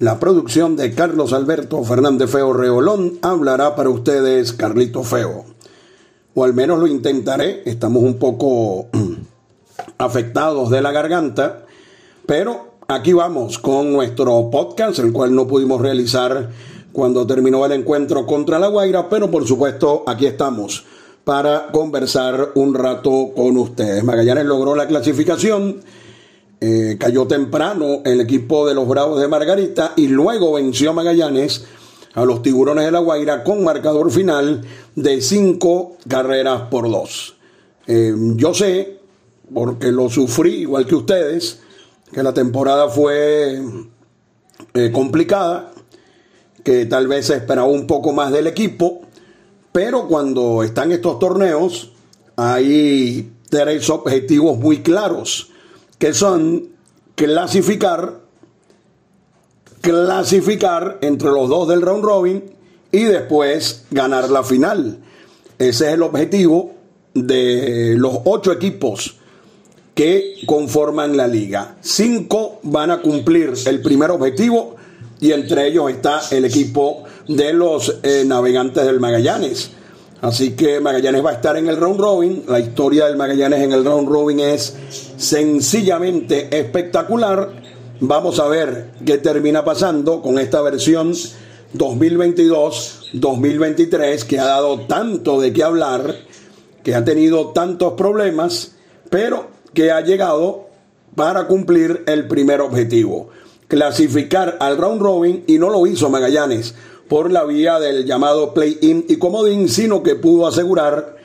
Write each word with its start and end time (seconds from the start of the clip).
la 0.00 0.20
producción 0.20 0.76
de 0.76 0.94
Carlos 0.94 1.32
Alberto 1.32 1.82
Fernández 1.82 2.30
Feo 2.30 2.52
Reolón 2.52 3.18
hablará 3.20 3.74
para 3.74 3.90
ustedes 3.90 4.52
Carlito 4.52 5.02
Feo. 5.02 5.44
O 6.34 6.44
al 6.44 6.54
menos 6.54 6.78
lo 6.78 6.86
intentaré. 6.86 7.62
Estamos 7.64 8.04
un 8.04 8.16
poco 8.18 8.86
afectados 9.98 10.70
de 10.70 10.82
la 10.82 10.92
garganta. 10.92 11.66
Pero 12.26 12.74
aquí 12.86 13.12
vamos 13.12 13.58
con 13.58 13.92
nuestro 13.92 14.50
podcast, 14.50 15.00
el 15.00 15.12
cual 15.12 15.34
no 15.34 15.48
pudimos 15.48 15.80
realizar 15.80 16.50
cuando 16.92 17.26
terminó 17.26 17.66
el 17.66 17.72
encuentro 17.72 18.24
contra 18.24 18.60
La 18.60 18.68
Guaira. 18.68 19.08
Pero 19.08 19.32
por 19.32 19.48
supuesto 19.48 20.04
aquí 20.06 20.26
estamos 20.26 20.84
para 21.24 21.72
conversar 21.72 22.52
un 22.54 22.72
rato 22.72 23.32
con 23.34 23.56
ustedes. 23.56 24.04
Magallanes 24.04 24.46
logró 24.46 24.76
la 24.76 24.86
clasificación 24.86 25.80
eh, 26.60 26.96
cayó 26.98 27.26
temprano 27.28 28.02
el 28.04 28.20
equipo 28.20 28.66
de 28.66 28.74
los 28.74 28.88
Bravos 28.88 29.20
de 29.20 29.28
Margarita 29.28 29.92
y 29.96 30.08
luego 30.08 30.54
venció 30.54 30.90
a 30.90 30.92
Magallanes 30.92 31.64
a 32.14 32.24
los 32.24 32.42
Tiburones 32.42 32.84
de 32.84 32.90
la 32.90 32.98
Guaira 32.98 33.44
con 33.44 33.62
marcador 33.62 34.10
final 34.10 34.64
de 34.96 35.20
cinco 35.20 35.96
carreras 36.08 36.62
por 36.62 36.90
dos. 36.90 37.36
Eh, 37.86 38.12
yo 38.34 38.54
sé, 38.54 38.98
porque 39.54 39.92
lo 39.92 40.10
sufrí 40.10 40.62
igual 40.62 40.84
que 40.84 40.96
ustedes, 40.96 41.60
que 42.12 42.24
la 42.24 42.34
temporada 42.34 42.88
fue 42.88 43.62
eh, 44.74 44.90
complicada, 44.92 45.70
que 46.64 46.86
tal 46.86 47.06
vez 47.06 47.26
se 47.26 47.36
esperaba 47.36 47.68
un 47.68 47.86
poco 47.86 48.12
más 48.12 48.32
del 48.32 48.48
equipo, 48.48 49.02
pero 49.70 50.08
cuando 50.08 50.64
están 50.64 50.90
estos 50.90 51.20
torneos 51.20 51.92
hay 52.34 53.30
tres 53.48 53.88
objetivos 53.90 54.58
muy 54.58 54.82
claros 54.82 55.52
que 55.98 56.14
son 56.14 56.68
clasificar, 57.14 58.20
clasificar 59.80 60.98
entre 61.00 61.30
los 61.30 61.48
dos 61.48 61.68
del 61.68 61.82
round 61.82 62.04
robin 62.04 62.44
y 62.92 63.04
después 63.04 63.84
ganar 63.90 64.30
la 64.30 64.44
final. 64.44 64.98
Ese 65.58 65.88
es 65.88 65.94
el 65.94 66.02
objetivo 66.02 66.74
de 67.14 67.94
los 67.98 68.20
ocho 68.24 68.52
equipos 68.52 69.16
que 69.94 70.36
conforman 70.46 71.16
la 71.16 71.26
liga. 71.26 71.76
Cinco 71.80 72.60
van 72.62 72.92
a 72.92 73.02
cumplir 73.02 73.52
el 73.66 73.82
primer 73.82 74.12
objetivo 74.12 74.76
y 75.20 75.32
entre 75.32 75.66
ellos 75.66 75.90
está 75.90 76.20
el 76.30 76.44
equipo 76.44 77.02
de 77.26 77.52
los 77.52 77.96
eh, 78.04 78.22
navegantes 78.24 78.86
del 78.86 79.00
Magallanes. 79.00 79.72
Así 80.20 80.56
que 80.56 80.80
Magallanes 80.80 81.24
va 81.24 81.30
a 81.30 81.34
estar 81.34 81.56
en 81.56 81.68
el 81.68 81.76
round 81.76 82.00
robin. 82.00 82.42
La 82.48 82.58
historia 82.58 83.06
del 83.06 83.16
Magallanes 83.16 83.60
en 83.60 83.70
el 83.72 83.84
round 83.84 84.08
robin 84.08 84.40
es 84.40 84.74
sencillamente 85.16 86.48
espectacular. 86.58 87.50
Vamos 88.00 88.40
a 88.40 88.48
ver 88.48 88.90
qué 89.06 89.18
termina 89.18 89.64
pasando 89.64 90.20
con 90.20 90.40
esta 90.40 90.60
versión 90.60 91.14
2022-2023 91.76 94.24
que 94.24 94.40
ha 94.40 94.46
dado 94.46 94.80
tanto 94.80 95.40
de 95.40 95.52
qué 95.52 95.62
hablar, 95.62 96.16
que 96.82 96.96
ha 96.96 97.04
tenido 97.04 97.50
tantos 97.50 97.92
problemas, 97.92 98.72
pero 99.10 99.46
que 99.72 99.92
ha 99.92 100.00
llegado 100.00 100.66
para 101.14 101.46
cumplir 101.46 102.02
el 102.06 102.26
primer 102.26 102.60
objetivo, 102.60 103.28
clasificar 103.68 104.56
al 104.58 104.78
round 104.78 105.00
robin 105.00 105.44
y 105.46 105.58
no 105.58 105.70
lo 105.70 105.86
hizo 105.86 106.10
Magallanes 106.10 106.74
por 107.08 107.32
la 107.32 107.44
vía 107.44 107.78
del 107.80 108.04
llamado 108.04 108.54
play-in 108.54 109.04
y 109.08 109.16
comodín, 109.16 109.68
sino 109.68 110.02
que 110.02 110.14
pudo 110.14 110.46
asegurar 110.46 111.16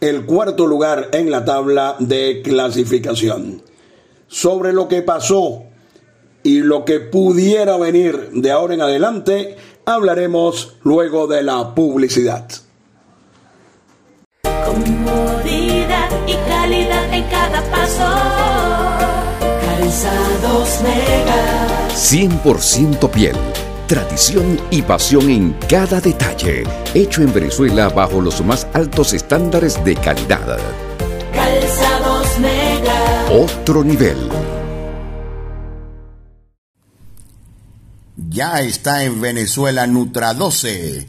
el 0.00 0.24
cuarto 0.24 0.66
lugar 0.66 1.08
en 1.12 1.30
la 1.30 1.44
tabla 1.44 1.96
de 1.98 2.42
clasificación. 2.42 3.62
Sobre 4.28 4.72
lo 4.72 4.88
que 4.88 5.02
pasó 5.02 5.64
y 6.42 6.60
lo 6.60 6.84
que 6.84 7.00
pudiera 7.00 7.76
venir 7.76 8.30
de 8.32 8.50
ahora 8.50 8.74
en 8.74 8.82
adelante, 8.82 9.56
hablaremos 9.84 10.76
luego 10.82 11.26
de 11.26 11.42
la 11.42 11.74
publicidad. 11.74 12.48
Comodidad 14.42 16.10
y 16.26 16.34
calidad 16.48 17.12
en 17.12 17.24
cada 17.24 17.62
paso. 17.70 18.06
Calzados 19.60 20.82
Mega. 20.82 21.88
100% 21.94 23.10
piel 23.10 23.36
tradición 23.90 24.56
y 24.70 24.82
pasión 24.82 25.28
en 25.28 25.52
cada 25.68 26.00
detalle, 26.00 26.62
hecho 26.94 27.22
en 27.22 27.34
Venezuela 27.34 27.88
bajo 27.88 28.20
los 28.20 28.40
más 28.44 28.64
altos 28.72 29.12
estándares 29.12 29.84
de 29.84 29.96
calidad. 29.96 30.60
Calzados 31.32 32.38
Mega. 32.38 33.26
Otro 33.32 33.82
nivel. 33.82 34.16
Ya 38.16 38.60
está 38.60 39.02
en 39.02 39.20
Venezuela 39.20 39.88
Nutra 39.88 40.34
12 40.34 41.08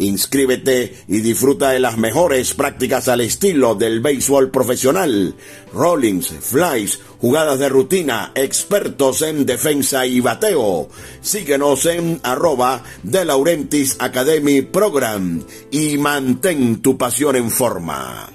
Inscríbete 0.00 0.96
y 1.08 1.20
disfruta 1.20 1.72
de 1.72 1.78
las 1.78 1.98
mejores 1.98 2.54
prácticas 2.54 3.06
al 3.08 3.20
estilo 3.20 3.74
del 3.74 4.00
béisbol 4.00 4.50
profesional. 4.50 5.34
Rollings, 5.74 6.28
flies, 6.40 7.00
jugadas 7.18 7.58
de 7.58 7.68
rutina, 7.68 8.32
expertos 8.34 9.20
en 9.20 9.44
defensa 9.44 10.06
y 10.06 10.20
bateo. 10.20 10.88
Síguenos 11.20 11.84
en 11.84 12.18
arroba 12.22 12.82
de 13.02 13.26
Laurentis 13.26 13.96
Academy 13.98 14.62
Program 14.62 15.44
y 15.70 15.98
mantén 15.98 16.80
tu 16.80 16.96
pasión 16.96 17.36
en 17.36 17.50
forma. 17.50 18.30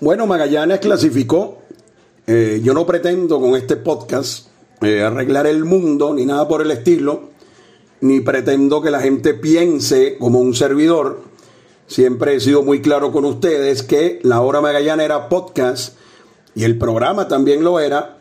Bueno, 0.00 0.26
Magallanes 0.26 0.80
clasificó. 0.80 1.62
Eh, 2.26 2.60
yo 2.64 2.74
no 2.74 2.84
pretendo 2.84 3.40
con 3.40 3.54
este 3.54 3.76
podcast 3.76 4.47
eh, 4.80 5.02
arreglar 5.02 5.46
el 5.46 5.64
mundo 5.64 6.14
ni 6.14 6.24
nada 6.24 6.46
por 6.48 6.62
el 6.62 6.70
estilo, 6.70 7.30
ni 8.00 8.20
pretendo 8.20 8.80
que 8.80 8.90
la 8.90 9.00
gente 9.00 9.34
piense 9.34 10.16
como 10.18 10.40
un 10.40 10.54
servidor. 10.54 11.22
Siempre 11.86 12.36
he 12.36 12.40
sido 12.40 12.62
muy 12.62 12.82
claro 12.82 13.12
con 13.12 13.24
ustedes 13.24 13.82
que 13.82 14.20
la 14.22 14.40
hora 14.40 14.60
Magallanes 14.60 15.06
era 15.06 15.28
podcast 15.28 15.96
y 16.54 16.64
el 16.64 16.78
programa 16.78 17.28
también 17.28 17.64
lo 17.64 17.80
era. 17.80 18.18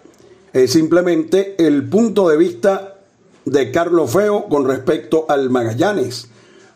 Es 0.54 0.72
simplemente 0.72 1.56
el 1.60 1.88
punto 1.88 2.30
de 2.30 2.38
vista 2.38 3.00
de 3.46 3.72
Carlos 3.72 4.12
Feo 4.12 4.46
con 4.50 4.68
respecto 4.68 5.26
al 5.30 5.50
Magallanes 5.50 6.30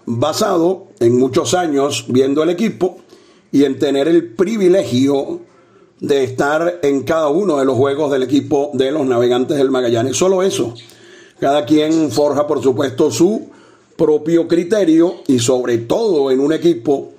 basado 0.06 0.88
en 1.00 1.18
muchos 1.18 1.54
años 1.54 2.06
viendo 2.10 2.44
el 2.44 2.50
equipo 2.50 3.00
y 3.52 3.66
en 3.66 3.80
tener 3.80 4.08
el 4.08 4.34
privilegio 4.34 5.42
de 6.02 6.24
estar 6.24 6.80
en 6.82 7.04
cada 7.04 7.30
uno 7.30 7.60
de 7.60 7.66
los 7.66 7.78
juegos 7.78 8.12
del 8.12 8.24
equipo 8.24 8.72
de 8.74 8.92
los 8.92 9.06
navegantes 9.06 9.58
del 9.58 9.70
Magallanes. 9.70 10.18
Solo 10.18 10.42
eso. 10.44 10.74
Cada 11.40 11.64
quien 11.64 12.12
forja, 12.12 12.48
por 12.48 12.62
supuesto, 12.62 13.12
su 13.12 13.50
propio 13.96 14.48
criterio 14.48 15.18
y 15.28 15.40
sobre 15.40 15.78
todo 15.78 16.32
en 16.32 16.40
un 16.40 16.54
equipo 16.54 17.12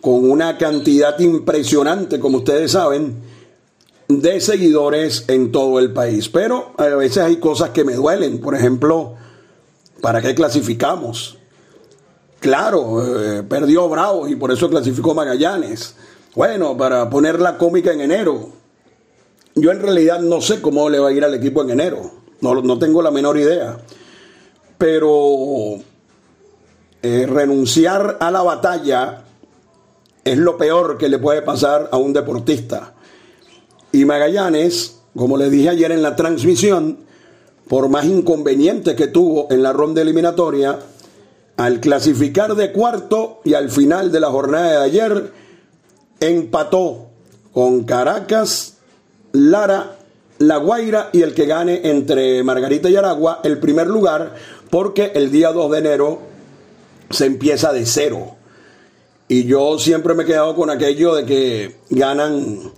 con 0.00 0.28
una 0.28 0.58
cantidad 0.58 1.18
impresionante, 1.20 2.18
como 2.18 2.38
ustedes 2.38 2.72
saben, 2.72 3.14
de 4.08 4.40
seguidores 4.40 5.24
en 5.28 5.52
todo 5.52 5.78
el 5.78 5.92
país. 5.92 6.28
Pero 6.28 6.72
a 6.78 6.86
veces 6.86 7.18
hay 7.18 7.36
cosas 7.36 7.70
que 7.70 7.84
me 7.84 7.94
duelen. 7.94 8.40
Por 8.40 8.56
ejemplo, 8.56 9.14
¿para 10.00 10.20
qué 10.20 10.34
clasificamos? 10.34 11.38
Claro, 12.40 13.02
eh, 13.04 13.42
perdió 13.44 13.88
Bravo 13.88 14.26
y 14.26 14.34
por 14.34 14.50
eso 14.50 14.68
clasificó 14.68 15.14
Magallanes. 15.14 15.94
Bueno, 16.36 16.76
para 16.76 17.08
poner 17.08 17.40
la 17.40 17.56
cómica 17.56 17.94
en 17.94 18.02
enero. 18.02 18.50
Yo 19.54 19.70
en 19.70 19.80
realidad 19.80 20.20
no 20.20 20.42
sé 20.42 20.60
cómo 20.60 20.90
le 20.90 20.98
va 20.98 21.08
a 21.08 21.12
ir 21.12 21.24
al 21.24 21.32
equipo 21.32 21.62
en 21.62 21.70
enero. 21.70 22.10
No, 22.42 22.60
no 22.60 22.78
tengo 22.78 23.00
la 23.00 23.10
menor 23.10 23.38
idea. 23.38 23.78
Pero 24.76 25.76
eh, 27.00 27.26
renunciar 27.26 28.18
a 28.20 28.30
la 28.30 28.42
batalla 28.42 29.24
es 30.24 30.36
lo 30.36 30.58
peor 30.58 30.98
que 30.98 31.08
le 31.08 31.18
puede 31.18 31.40
pasar 31.40 31.88
a 31.90 31.96
un 31.96 32.12
deportista. 32.12 32.92
Y 33.90 34.04
Magallanes, 34.04 35.00
como 35.16 35.38
le 35.38 35.48
dije 35.48 35.70
ayer 35.70 35.90
en 35.90 36.02
la 36.02 36.16
transmisión, 36.16 36.98
por 37.66 37.88
más 37.88 38.04
inconveniente 38.04 38.94
que 38.94 39.06
tuvo 39.06 39.46
en 39.50 39.62
la 39.62 39.72
ronda 39.72 40.02
eliminatoria, 40.02 40.80
al 41.56 41.80
clasificar 41.80 42.56
de 42.56 42.72
cuarto 42.72 43.40
y 43.42 43.54
al 43.54 43.70
final 43.70 44.12
de 44.12 44.20
la 44.20 44.28
jornada 44.28 44.72
de 44.72 44.84
ayer, 44.84 45.45
empató 46.20 47.08
con 47.52 47.84
Caracas, 47.84 48.78
Lara, 49.32 49.96
La 50.38 50.58
Guaira 50.58 51.10
y 51.12 51.22
el 51.22 51.34
que 51.34 51.46
gane 51.46 51.80
entre 51.84 52.42
Margarita 52.42 52.88
y 52.88 52.96
Aragua 52.96 53.40
el 53.44 53.58
primer 53.58 53.86
lugar 53.86 54.34
porque 54.70 55.12
el 55.14 55.30
día 55.30 55.52
2 55.52 55.72
de 55.72 55.78
enero 55.78 56.18
se 57.10 57.26
empieza 57.26 57.72
de 57.72 57.86
cero. 57.86 58.36
Y 59.28 59.44
yo 59.44 59.78
siempre 59.78 60.14
me 60.14 60.22
he 60.22 60.26
quedado 60.26 60.54
con 60.54 60.70
aquello 60.70 61.14
de 61.14 61.24
que 61.24 61.76
ganan 61.90 62.72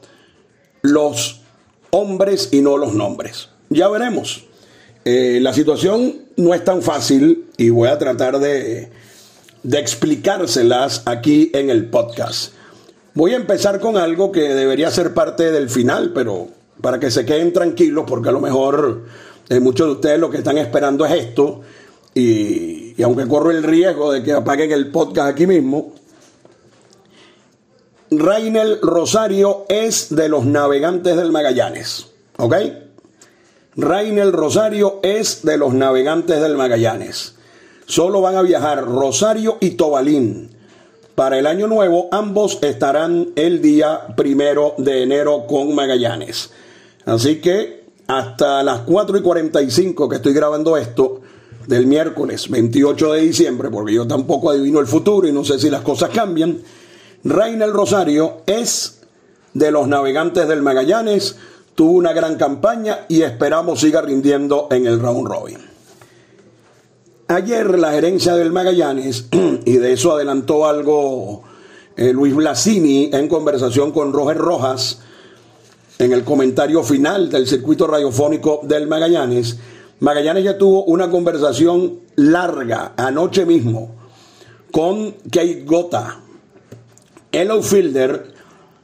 los 0.82 1.42
hombres 1.90 2.48
y 2.52 2.60
no 2.60 2.76
los 2.76 2.94
nombres. 2.94 3.50
Ya 3.68 3.88
veremos. 3.88 4.44
Eh, 5.04 5.38
la 5.42 5.52
situación 5.52 6.26
no 6.36 6.54
es 6.54 6.64
tan 6.64 6.82
fácil 6.82 7.46
y 7.56 7.70
voy 7.70 7.88
a 7.88 7.98
tratar 7.98 8.38
de, 8.38 8.90
de 9.62 9.78
explicárselas 9.78 11.02
aquí 11.06 11.50
en 11.54 11.70
el 11.70 11.88
podcast. 11.90 12.52
Voy 13.18 13.32
a 13.32 13.36
empezar 13.36 13.80
con 13.80 13.96
algo 13.96 14.30
que 14.30 14.54
debería 14.54 14.92
ser 14.92 15.12
parte 15.12 15.50
del 15.50 15.68
final, 15.68 16.12
pero 16.14 16.46
para 16.80 17.00
que 17.00 17.10
se 17.10 17.26
queden 17.26 17.52
tranquilos, 17.52 18.04
porque 18.06 18.28
a 18.28 18.32
lo 18.32 18.38
mejor 18.38 19.06
eh, 19.48 19.58
muchos 19.58 19.88
de 19.88 19.92
ustedes 19.94 20.20
lo 20.20 20.30
que 20.30 20.36
están 20.36 20.56
esperando 20.56 21.04
es 21.04 21.14
esto, 21.14 21.62
y, 22.14 22.94
aunque 23.02 23.26
corro 23.26 23.50
el 23.50 23.64
riesgo 23.64 24.12
de 24.12 24.22
que 24.22 24.30
apaguen 24.30 24.70
el 24.70 24.92
podcast 24.92 25.30
aquí 25.30 25.48
mismo, 25.48 25.94
Rainel 28.12 28.78
Rosario 28.82 29.64
es 29.68 30.14
de 30.14 30.28
los 30.28 30.44
navegantes 30.44 31.16
del 31.16 31.32
Magallanes, 31.32 32.06
¿ok? 32.36 32.54
Rainel 33.74 34.32
Rosario 34.32 35.00
es 35.02 35.44
de 35.44 35.58
los 35.58 35.74
navegantes 35.74 36.40
del 36.40 36.56
Magallanes. 36.56 37.34
Solo 37.84 38.20
van 38.20 38.36
a 38.36 38.42
viajar 38.42 38.84
Rosario 38.84 39.58
y 39.60 39.70
Tobalín. 39.70 40.56
Para 41.18 41.36
el 41.36 41.48
año 41.48 41.66
nuevo, 41.66 42.06
ambos 42.12 42.60
estarán 42.62 43.30
el 43.34 43.60
día 43.60 44.06
primero 44.16 44.74
de 44.78 45.02
enero 45.02 45.48
con 45.48 45.74
Magallanes. 45.74 46.50
Así 47.06 47.40
que 47.40 47.86
hasta 48.06 48.62
las 48.62 48.82
4 48.82 49.18
y 49.18 49.22
45 49.22 50.08
que 50.08 50.14
estoy 50.14 50.32
grabando 50.32 50.76
esto, 50.76 51.20
del 51.66 51.88
miércoles 51.88 52.48
28 52.48 53.14
de 53.14 53.20
diciembre, 53.22 53.68
porque 53.68 53.94
yo 53.94 54.06
tampoco 54.06 54.50
adivino 54.50 54.78
el 54.78 54.86
futuro 54.86 55.26
y 55.26 55.32
no 55.32 55.44
sé 55.44 55.58
si 55.58 55.70
las 55.70 55.80
cosas 55.80 56.10
cambian, 56.10 56.60
Rainel 57.24 57.72
Rosario 57.72 58.42
es 58.46 59.00
de 59.54 59.72
los 59.72 59.88
navegantes 59.88 60.46
del 60.46 60.62
Magallanes, 60.62 61.34
tuvo 61.74 61.98
una 61.98 62.12
gran 62.12 62.36
campaña 62.36 63.06
y 63.08 63.22
esperamos 63.22 63.80
siga 63.80 64.02
rindiendo 64.02 64.68
en 64.70 64.86
el 64.86 65.00
round 65.00 65.26
robin. 65.26 65.67
Ayer 67.30 67.78
la 67.78 67.92
gerencia 67.92 68.34
del 68.36 68.52
Magallanes, 68.52 69.26
y 69.66 69.76
de 69.76 69.92
eso 69.92 70.14
adelantó 70.14 70.66
algo 70.66 71.42
eh, 71.94 72.14
Luis 72.14 72.34
Blasini 72.34 73.10
en 73.12 73.28
conversación 73.28 73.92
con 73.92 74.14
Roger 74.14 74.38
Rojas, 74.38 75.00
en 75.98 76.12
el 76.12 76.24
comentario 76.24 76.82
final 76.82 77.28
del 77.28 77.46
circuito 77.46 77.86
radiofónico 77.86 78.60
del 78.62 78.86
Magallanes, 78.86 79.58
Magallanes 80.00 80.42
ya 80.42 80.56
tuvo 80.56 80.84
una 80.84 81.10
conversación 81.10 81.98
larga 82.16 82.94
anoche 82.96 83.44
mismo 83.44 83.94
con 84.70 85.10
Kate 85.30 85.64
Gota. 85.66 86.20
El 87.30 87.50
outfielder 87.50 88.32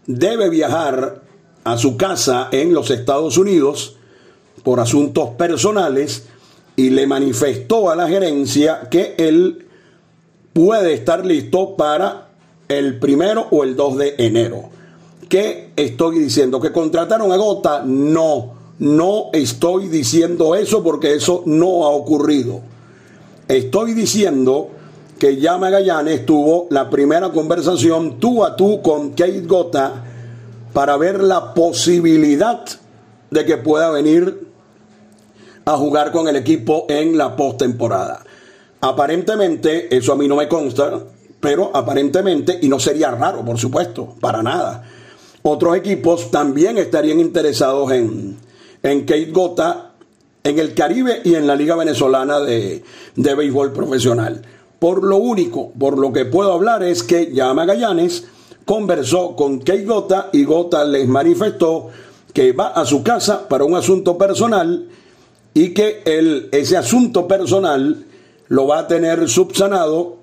debe 0.07 0.51
viajar 0.51 1.23
a 1.65 1.79
su 1.79 1.97
casa 1.97 2.49
en 2.51 2.75
los 2.75 2.91
Estados 2.91 3.39
Unidos 3.39 3.97
por 4.63 4.81
asuntos 4.81 5.31
personales 5.31 6.27
y 6.77 6.91
le 6.91 7.07
manifestó 7.07 7.91
a 7.91 7.97
la 7.97 8.09
gerencia 8.09 8.89
que 8.91 9.15
él 9.19 9.67
puede 10.53 10.95
estar 10.95 11.25
listo 11.25 11.77
para 11.77 12.29
el 12.69 12.99
primero 12.99 13.47
o 13.51 13.65
el 13.65 13.77
2 13.77 13.99
de 13.99 14.15
enero. 14.19 14.71
¿Qué 15.29 15.71
estoy 15.77 16.19
diciendo? 16.19 16.61
¿Que 16.61 16.73
contrataron 16.73 17.33
a 17.33 17.37
Gota? 17.37 17.83
No, 17.85 18.53
no 18.79 19.31
estoy 19.33 19.89
diciendo 19.89 20.55
eso 20.55 20.83
porque 20.83 21.15
eso 21.15 21.43
no 21.47 21.85
ha 21.85 21.91
ocurrido. 21.91 22.61
Estoy 23.49 23.95
diciendo 23.95 24.71
que 25.19 25.37
ya 25.37 25.59
Magallanes 25.59 26.27
tuvo 26.27 26.67
la 26.71 26.91
primera 26.91 27.31
conversación 27.31 28.19
tú 28.19 28.45
a 28.45 28.57
tú 28.57 28.83
con 28.83 29.11
Kate 29.11 29.43
Gota 29.43 30.05
para 30.73 30.97
ver 30.97 31.23
la 31.23 31.55
posibilidad 31.55 32.65
de 33.31 33.45
que 33.45 33.57
pueda 33.57 33.91
venir 33.91 34.49
a 35.65 35.77
jugar 35.77 36.13
con 36.13 36.29
el 36.29 36.37
equipo 36.37 36.87
en 36.89 37.17
la 37.17 37.37
postemporada. 37.37 38.23
Aparentemente, 38.81 39.95
eso 39.95 40.13
a 40.13 40.17
mí 40.17 40.29
no 40.29 40.37
me 40.37 40.49
consta, 40.49 41.01
pero 41.41 41.71
aparentemente, 41.75 42.59
y 42.61 42.69
no 42.69 42.79
sería 42.79 43.11
raro, 43.11 43.45
por 43.45 43.59
supuesto, 43.59 44.15
para 44.21 44.43
nada. 44.43 44.85
Otros 45.43 45.77
equipos 45.77 46.31
también 46.31 46.79
estarían 46.79 47.21
interesados 47.21 47.93
en, 47.93 48.37
en 48.83 49.01
Kate 49.01 49.31
Gota 49.31 49.91
en 50.45 50.59
el 50.59 50.75
Caribe 50.75 51.23
y 51.25 51.35
en 51.35 51.47
la 51.47 51.57
Liga 51.57 51.75
Venezolana 51.75 52.39
de, 52.41 52.85
de 53.17 53.35
Béisbol 53.35 53.73
Profesional. 53.73 54.43
Por 54.79 55.03
lo 55.03 55.17
único, 55.17 55.73
por 55.73 55.99
lo 55.99 56.13
que 56.13 56.27
puedo 56.27 56.53
hablar 56.53 56.83
es 56.83 57.03
que 57.03 57.33
ya 57.33 57.55
Magallanes 57.55 58.25
conversó 58.67 59.35
con 59.37 59.61
Kate 59.61 59.87
Gota 59.87 60.29
y 60.33 60.45
Gota 60.45 60.85
les 60.85 61.09
manifestó 61.09 61.89
que 62.35 62.53
va 62.53 62.69
a 62.69 62.85
su 62.85 63.03
casa 63.03 63.49
para 63.49 63.65
un 63.65 63.75
asunto 63.75 64.19
personal 64.19 64.89
y 65.55 65.73
que 65.73 66.03
el, 66.05 66.49
ese 66.53 66.77
asunto 66.77 67.29
personal 67.29 68.05
lo 68.49 68.67
va 68.67 68.81
a 68.81 68.89
tener 68.89 69.29
subsanado 69.29 70.19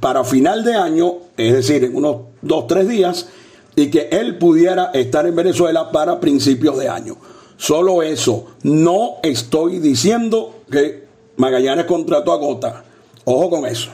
para 0.00 0.24
final 0.24 0.62
de 0.64 0.74
año, 0.74 1.14
es 1.36 1.54
decir, 1.54 1.84
en 1.84 1.96
unos 1.96 2.16
dos, 2.42 2.66
tres 2.66 2.86
días, 2.88 3.28
y 3.74 3.90
que 3.90 4.08
él 4.12 4.38
pudiera 4.38 4.90
estar 4.92 5.26
en 5.26 5.34
Venezuela 5.34 5.90
para 5.90 6.20
principios 6.20 6.78
de 6.78 6.88
año. 6.88 7.16
Solo 7.56 8.02
eso. 8.02 8.46
No 8.62 9.16
estoy 9.22 9.78
diciendo 9.78 10.60
que 10.70 11.04
Magallanes 11.36 11.86
contrató 11.86 12.32
a 12.32 12.36
Gota. 12.36 12.84
Ojo 13.24 13.50
con 13.50 13.66
eso. 13.66 13.90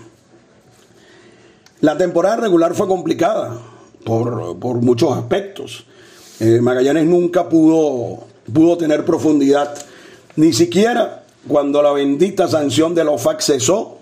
La 1.80 1.96
temporada 1.96 2.36
regular 2.36 2.74
fue 2.74 2.86
complicada 2.88 3.58
por, 4.04 4.82
muchos 4.82 5.16
aspectos. 5.16 5.86
Eh, 6.40 6.60
Magallanes 6.60 7.06
nunca 7.06 7.48
pudo, 7.48 8.24
pudo 8.52 8.76
tener 8.76 9.04
profundidad 9.04 9.74
ni 10.36 10.52
siquiera 10.52 11.24
cuando 11.48 11.82
la 11.82 11.92
bendita 11.92 12.48
sanción 12.48 12.94
de 12.94 13.04
la 13.04 13.12
OFAC 13.12 13.40
cesó, 13.40 13.98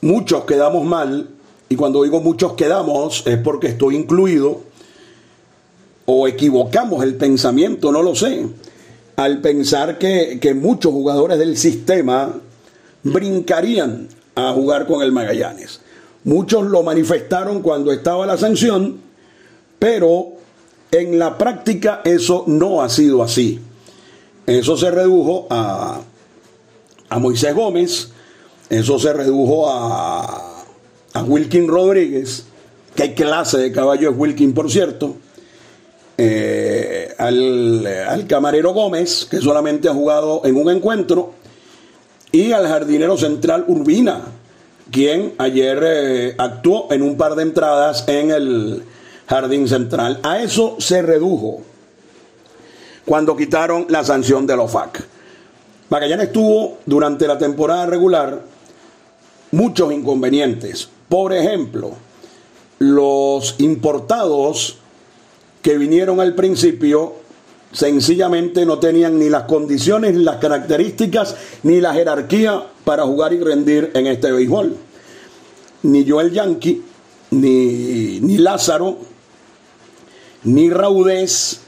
muchos 0.00 0.44
quedamos 0.44 0.84
mal, 0.84 1.30
y 1.68 1.76
cuando 1.76 2.02
digo 2.02 2.20
muchos 2.20 2.52
quedamos 2.54 3.22
es 3.26 3.38
porque 3.38 3.68
estoy 3.68 3.96
incluido, 3.96 4.60
o 6.06 6.26
equivocamos 6.26 7.02
el 7.02 7.16
pensamiento, 7.16 7.92
no 7.92 8.02
lo 8.02 8.14
sé, 8.14 8.46
al 9.16 9.40
pensar 9.40 9.98
que, 9.98 10.38
que 10.40 10.54
muchos 10.54 10.92
jugadores 10.92 11.38
del 11.38 11.56
sistema 11.56 12.34
brincarían 13.02 14.08
a 14.34 14.52
jugar 14.52 14.86
con 14.86 15.02
el 15.02 15.12
Magallanes. 15.12 15.80
Muchos 16.24 16.64
lo 16.64 16.82
manifestaron 16.82 17.62
cuando 17.62 17.92
estaba 17.92 18.26
la 18.26 18.36
sanción, 18.36 19.00
pero 19.78 20.32
en 20.90 21.18
la 21.18 21.36
práctica 21.36 22.02
eso 22.04 22.44
no 22.46 22.82
ha 22.82 22.88
sido 22.88 23.22
así. 23.22 23.60
Eso 24.48 24.78
se 24.78 24.90
redujo 24.90 25.46
a, 25.50 26.00
a 27.10 27.18
Moisés 27.18 27.54
Gómez, 27.54 28.08
eso 28.70 28.98
se 28.98 29.12
redujo 29.12 29.68
a, 29.68 30.64
a 31.12 31.22
Wilkin 31.22 31.68
Rodríguez, 31.68 32.46
que 32.94 33.02
hay 33.02 33.14
clase 33.14 33.58
de 33.58 33.70
caballo 33.70 34.10
es 34.10 34.16
Wilkin, 34.16 34.54
por 34.54 34.70
cierto, 34.70 35.16
eh, 36.16 37.14
al, 37.18 37.86
al, 37.86 38.26
camarero 38.26 38.72
Gómez, 38.72 39.26
que 39.30 39.36
solamente 39.36 39.86
ha 39.86 39.92
jugado 39.92 40.40
en 40.46 40.56
un 40.56 40.70
encuentro, 40.70 41.34
y 42.32 42.52
al 42.52 42.66
jardinero 42.68 43.18
central 43.18 43.66
Urbina, 43.68 44.32
quien 44.90 45.34
ayer 45.36 45.78
eh, 45.84 46.34
actuó 46.38 46.90
en 46.90 47.02
un 47.02 47.18
par 47.18 47.34
de 47.34 47.42
entradas 47.42 48.08
en 48.08 48.30
el 48.30 48.82
jardín 49.26 49.68
central. 49.68 50.20
A 50.22 50.40
eso 50.40 50.76
se 50.78 51.02
redujo 51.02 51.60
cuando 53.08 53.34
quitaron 53.34 53.86
la 53.88 54.04
sanción 54.04 54.46
de 54.46 54.54
los 54.54 54.70
FAC. 54.70 55.02
Magallanes 55.88 56.30
tuvo 56.30 56.76
durante 56.84 57.26
la 57.26 57.38
temporada 57.38 57.86
regular 57.86 58.42
muchos 59.50 59.90
inconvenientes. 59.94 60.90
Por 61.08 61.32
ejemplo, 61.32 61.92
los 62.80 63.54
importados 63.60 64.76
que 65.62 65.78
vinieron 65.78 66.20
al 66.20 66.34
principio 66.34 67.14
sencillamente 67.72 68.66
no 68.66 68.78
tenían 68.78 69.18
ni 69.18 69.30
las 69.30 69.44
condiciones, 69.44 70.12
ni 70.12 70.22
las 70.22 70.36
características, 70.36 71.34
ni 71.62 71.80
la 71.80 71.94
jerarquía 71.94 72.62
para 72.84 73.04
jugar 73.04 73.32
y 73.32 73.40
rendir 73.40 73.90
en 73.94 74.06
este 74.06 74.30
béisbol. 74.30 74.76
Ni 75.84 76.06
Joel 76.06 76.30
Yankee, 76.30 76.82
ni, 77.30 78.20
ni 78.20 78.36
Lázaro, 78.36 78.98
ni 80.44 80.68
Raudés 80.68 81.62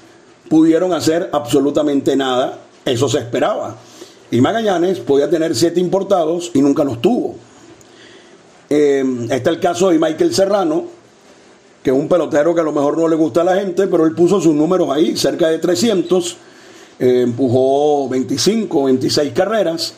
pudieron 0.51 0.93
hacer 0.93 1.31
absolutamente 1.33 2.17
nada. 2.17 2.59
Eso 2.85 3.09
se 3.09 3.19
esperaba. 3.19 3.77
Y 4.33 4.41
Magallanes 4.41 4.99
podía 4.99 5.31
tener 5.31 5.55
siete 5.55 5.79
importados 5.79 6.51
y 6.53 6.61
nunca 6.61 6.83
los 6.83 7.01
tuvo. 7.01 7.37
Eh, 8.69 9.05
está 9.31 9.51
el 9.51 9.61
caso 9.61 9.91
de 9.91 9.99
Michael 9.99 10.35
Serrano, 10.35 10.85
que 11.83 11.91
es 11.91 11.97
un 11.97 12.09
pelotero 12.09 12.53
que 12.53 12.61
a 12.61 12.65
lo 12.65 12.73
mejor 12.73 12.99
no 12.99 13.07
le 13.07 13.15
gusta 13.15 13.43
a 13.43 13.45
la 13.45 13.57
gente, 13.57 13.87
pero 13.87 14.05
él 14.05 14.15
puso 14.15 14.41
sus 14.41 14.55
números 14.55 14.91
ahí, 14.91 15.17
cerca 15.17 15.49
de 15.49 15.59
300, 15.59 16.37
eh, 16.99 17.23
empujó 17.23 18.09
25, 18.09 18.85
26 18.85 19.33
carreras 19.33 19.95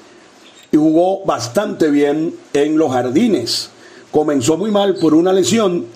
y 0.70 0.76
jugó 0.76 1.24
bastante 1.24 1.90
bien 1.90 2.34
en 2.52 2.76
los 2.76 2.92
jardines. 2.92 3.70
Comenzó 4.10 4.58
muy 4.58 4.70
mal 4.70 4.96
por 4.96 5.14
una 5.14 5.32
lesión, 5.32 5.86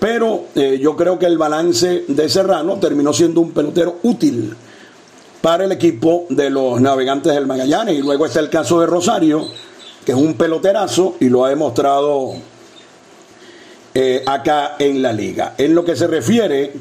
pero 0.00 0.46
eh, 0.54 0.78
yo 0.80 0.96
creo 0.96 1.18
que 1.18 1.26
el 1.26 1.36
balance 1.36 2.04
de 2.08 2.28
Serrano 2.28 2.78
terminó 2.80 3.12
siendo 3.12 3.42
un 3.42 3.52
pelotero 3.52 3.98
útil 4.02 4.56
para 5.42 5.66
el 5.66 5.72
equipo 5.72 6.24
de 6.30 6.48
los 6.48 6.80
navegantes 6.80 7.34
del 7.34 7.46
Magallanes. 7.46 7.98
Y 7.98 8.02
luego 8.02 8.24
está 8.24 8.40
el 8.40 8.48
caso 8.48 8.80
de 8.80 8.86
Rosario, 8.86 9.46
que 10.04 10.12
es 10.12 10.18
un 10.18 10.34
peloterazo 10.34 11.16
y 11.20 11.28
lo 11.28 11.44
ha 11.44 11.50
demostrado 11.50 12.32
eh, 13.94 14.22
acá 14.26 14.76
en 14.78 15.02
la 15.02 15.12
liga. 15.12 15.54
En 15.58 15.74
lo 15.74 15.84
que 15.84 15.94
se 15.94 16.06
refiere 16.06 16.72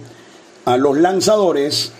a 0.64 0.78
los 0.78 0.98
lanzadores, 0.98 1.92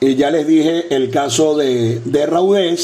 y 0.00 0.16
ya 0.16 0.30
les 0.30 0.46
dije 0.46 0.94
el 0.94 1.08
caso 1.10 1.56
de, 1.56 2.00
de 2.04 2.76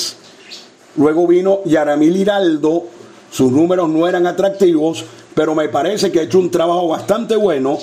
luego 0.97 1.27
vino 1.27 1.61
Yaramil 1.65 2.17
Hiraldo, 2.17 2.85
sus 3.33 3.51
números 3.51 3.89
no 3.89 4.07
eran 4.07 4.27
atractivos, 4.27 5.05
pero 5.41 5.55
me 5.55 5.71
parece 5.71 6.13
que 6.13 6.21
ha 6.21 6.25
hecho 6.25 6.39
un 6.39 6.51
trabajo 6.51 6.89
bastante 6.89 7.35
bueno 7.35 7.79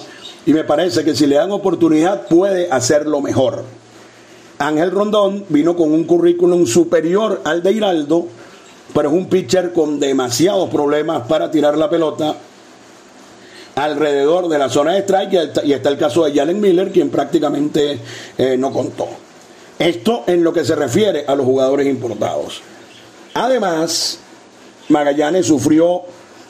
y 0.46 0.54
me 0.54 0.64
parece 0.64 1.04
que 1.04 1.16
si 1.16 1.26
le 1.26 1.38
dan 1.38 1.50
oportunidad 1.50 2.28
puede 2.28 2.70
hacerlo 2.70 3.20
mejor. 3.20 3.64
Ángel 4.60 4.92
Rondón 4.92 5.44
vino 5.50 5.76
con 5.76 5.92
un 5.92 6.04
currículum 6.04 6.68
superior 6.68 7.42
al 7.46 7.64
de 7.64 7.72
Hiraldo, 7.72 8.28
pero 8.94 9.10
es 9.10 9.16
un 9.16 9.26
pitcher 9.26 9.74
con 9.74 10.00
demasiados 10.00 10.70
problemas 10.70 11.26
para 11.26 11.50
tirar 11.50 11.76
la 11.80 11.90
pelota 11.90 12.36
alrededor 13.74 14.50
de 14.50 14.60
la 14.60 14.70
zona 14.70 14.92
de 14.92 15.00
strike 15.00 15.64
y 15.64 15.74
está 15.74 15.90
el 15.90 15.98
caso 15.98 16.26
de 16.26 16.36
Jalen 16.36 16.62
Miller, 16.62 16.92
quien 16.92 17.10
prácticamente 17.10 17.98
eh, 18.38 18.56
no 18.56 18.72
contó. 18.72 19.08
Esto 19.80 20.26
en 20.28 20.44
lo 20.44 20.54
que 20.54 20.64
se 20.64 20.76
refiere 20.76 21.26
a 21.28 21.34
los 21.34 21.48
jugadores 21.48 21.88
importados. 21.88 22.62
Además, 23.34 24.20
Magallanes 24.90 25.48
sufrió 25.48 26.04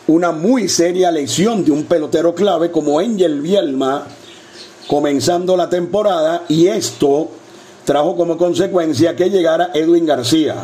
una 0.07 0.31
muy 0.31 0.69
seria 0.69 1.11
lesión 1.11 1.63
de 1.63 1.71
un 1.71 1.83
pelotero 1.83 2.33
clave 2.33 2.71
como 2.71 2.99
Angel 2.99 3.41
Bielma 3.41 4.07
comenzando 4.87 5.57
la 5.57 5.69
temporada 5.69 6.45
y 6.47 6.67
esto 6.67 7.29
trajo 7.83 8.15
como 8.15 8.37
consecuencia 8.37 9.15
que 9.15 9.29
llegara 9.29 9.71
Edwin 9.73 10.05
García. 10.05 10.55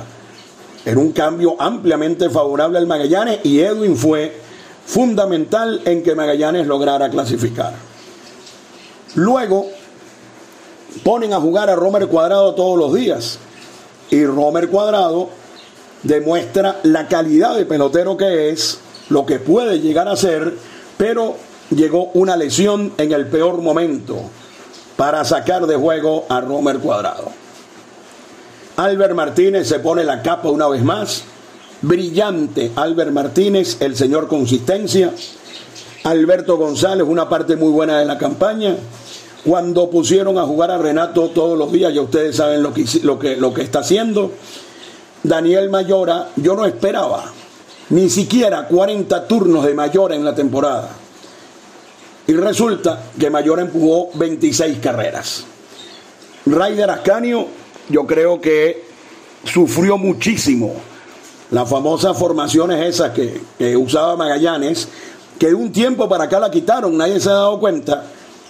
Era 0.86 1.00
un 1.00 1.12
cambio 1.12 1.56
ampliamente 1.60 2.30
favorable 2.30 2.78
al 2.78 2.88
Magallanes 2.88 3.40
y 3.44 3.60
Edwin 3.60 3.96
fue 3.96 4.34
fundamental 4.86 5.82
en 5.86 6.04
que 6.04 6.16
Magallanes 6.16 6.68
lograra 6.68 7.10
clasificar. 7.10 7.74
Luego 9.16 9.68
ponen 11.04 11.34
a 11.34 11.40
jugar 11.40 11.70
a 11.70 11.76
Romer 11.76 12.08
Cuadrado 12.08 12.56
todos 12.56 12.78
los 12.78 12.94
días 12.94 13.40
y 14.10 14.26
Romer 14.26 14.70
Cuadrado 14.70 15.30
demuestra 16.04 16.80
la 16.84 17.08
calidad 17.08 17.56
de 17.56 17.66
pelotero 17.66 18.18
que 18.18 18.50
es, 18.50 18.80
lo 19.10 19.26
que 19.26 19.40
puede 19.40 19.80
llegar 19.80 20.08
a 20.08 20.16
ser, 20.16 20.54
pero 20.98 21.36
llegó 21.70 22.12
una 22.14 22.36
lesión 22.36 22.94
en 22.98 23.12
el 23.12 23.28
peor 23.28 23.62
momento 23.62 24.18
para 24.96 25.24
sacar 25.26 25.66
de 25.66 25.76
juego 25.76 26.26
a 26.30 26.42
Romer 26.42 26.80
Cuadrado. 26.80 27.32
Albert 28.78 29.14
Martínez 29.14 29.68
se 29.68 29.80
pone 29.80 30.04
la 30.04 30.22
capa 30.22 30.50
una 30.50 30.68
vez 30.68 30.84
más 30.84 31.24
brillante 31.84 32.72
Albert 32.76 33.12
Martínez, 33.12 33.78
el 33.82 33.96
señor 33.96 34.28
Consistencia, 34.28 35.12
Alberto 36.06 36.58
González, 36.58 37.06
una 37.08 37.30
parte 37.30 37.56
muy 37.56 37.72
buena 37.72 38.00
de 38.00 38.06
la 38.06 38.18
campaña. 38.18 38.76
Cuando 39.46 39.90
pusieron 39.90 40.38
a 40.38 40.44
jugar 40.44 40.72
a 40.72 40.78
Renato 40.78 41.30
todos 41.30 41.58
los 41.58 41.72
días, 41.72 41.94
ya 41.94 42.02
ustedes 42.02 42.38
saben 42.38 42.64
lo 42.64 42.74
que, 42.74 42.86
lo 43.04 43.20
que, 43.20 43.36
lo 43.36 43.54
que 43.54 43.62
está 43.62 43.80
haciendo. 43.80 44.32
Daniel 45.22 45.70
Mayora, 45.70 46.30
yo 46.38 46.56
no 46.56 46.66
esperaba 46.66 47.26
ni 47.90 48.10
siquiera 48.10 48.68
40 48.68 49.28
turnos 49.28 49.66
de 49.66 49.74
Mayora 49.74 50.16
en 50.16 50.24
la 50.24 50.34
temporada. 50.34 50.90
Y 52.28 52.34
resulta 52.34 53.04
que 53.20 53.30
Mayora 53.30 53.64
empujó 53.64 54.10
26 54.14 54.80
carreras. 54.80 55.46
Ryder 56.46 56.90
Ascanio, 56.90 57.48
yo 57.90 58.06
creo 58.06 58.40
que 58.40 58.84
sufrió 59.46 59.98
muchísimo 59.98 60.74
las 61.52 61.70
famosas 61.70 62.18
formaciones 62.18 62.84
esas 62.86 63.12
que, 63.12 63.78
usaba 63.78 64.16
Magallanes, 64.16 64.88
que 65.38 65.48
de 65.48 65.54
un 65.54 65.72
tiempo 65.72 66.10
para 66.10 66.24
acá 66.24 66.40
la 66.40 66.50
quitaron, 66.50 66.98
nadie 66.98 67.20
se 67.20 67.30
ha 67.30 67.34
dado 67.34 67.60
cuenta, 67.60 68.06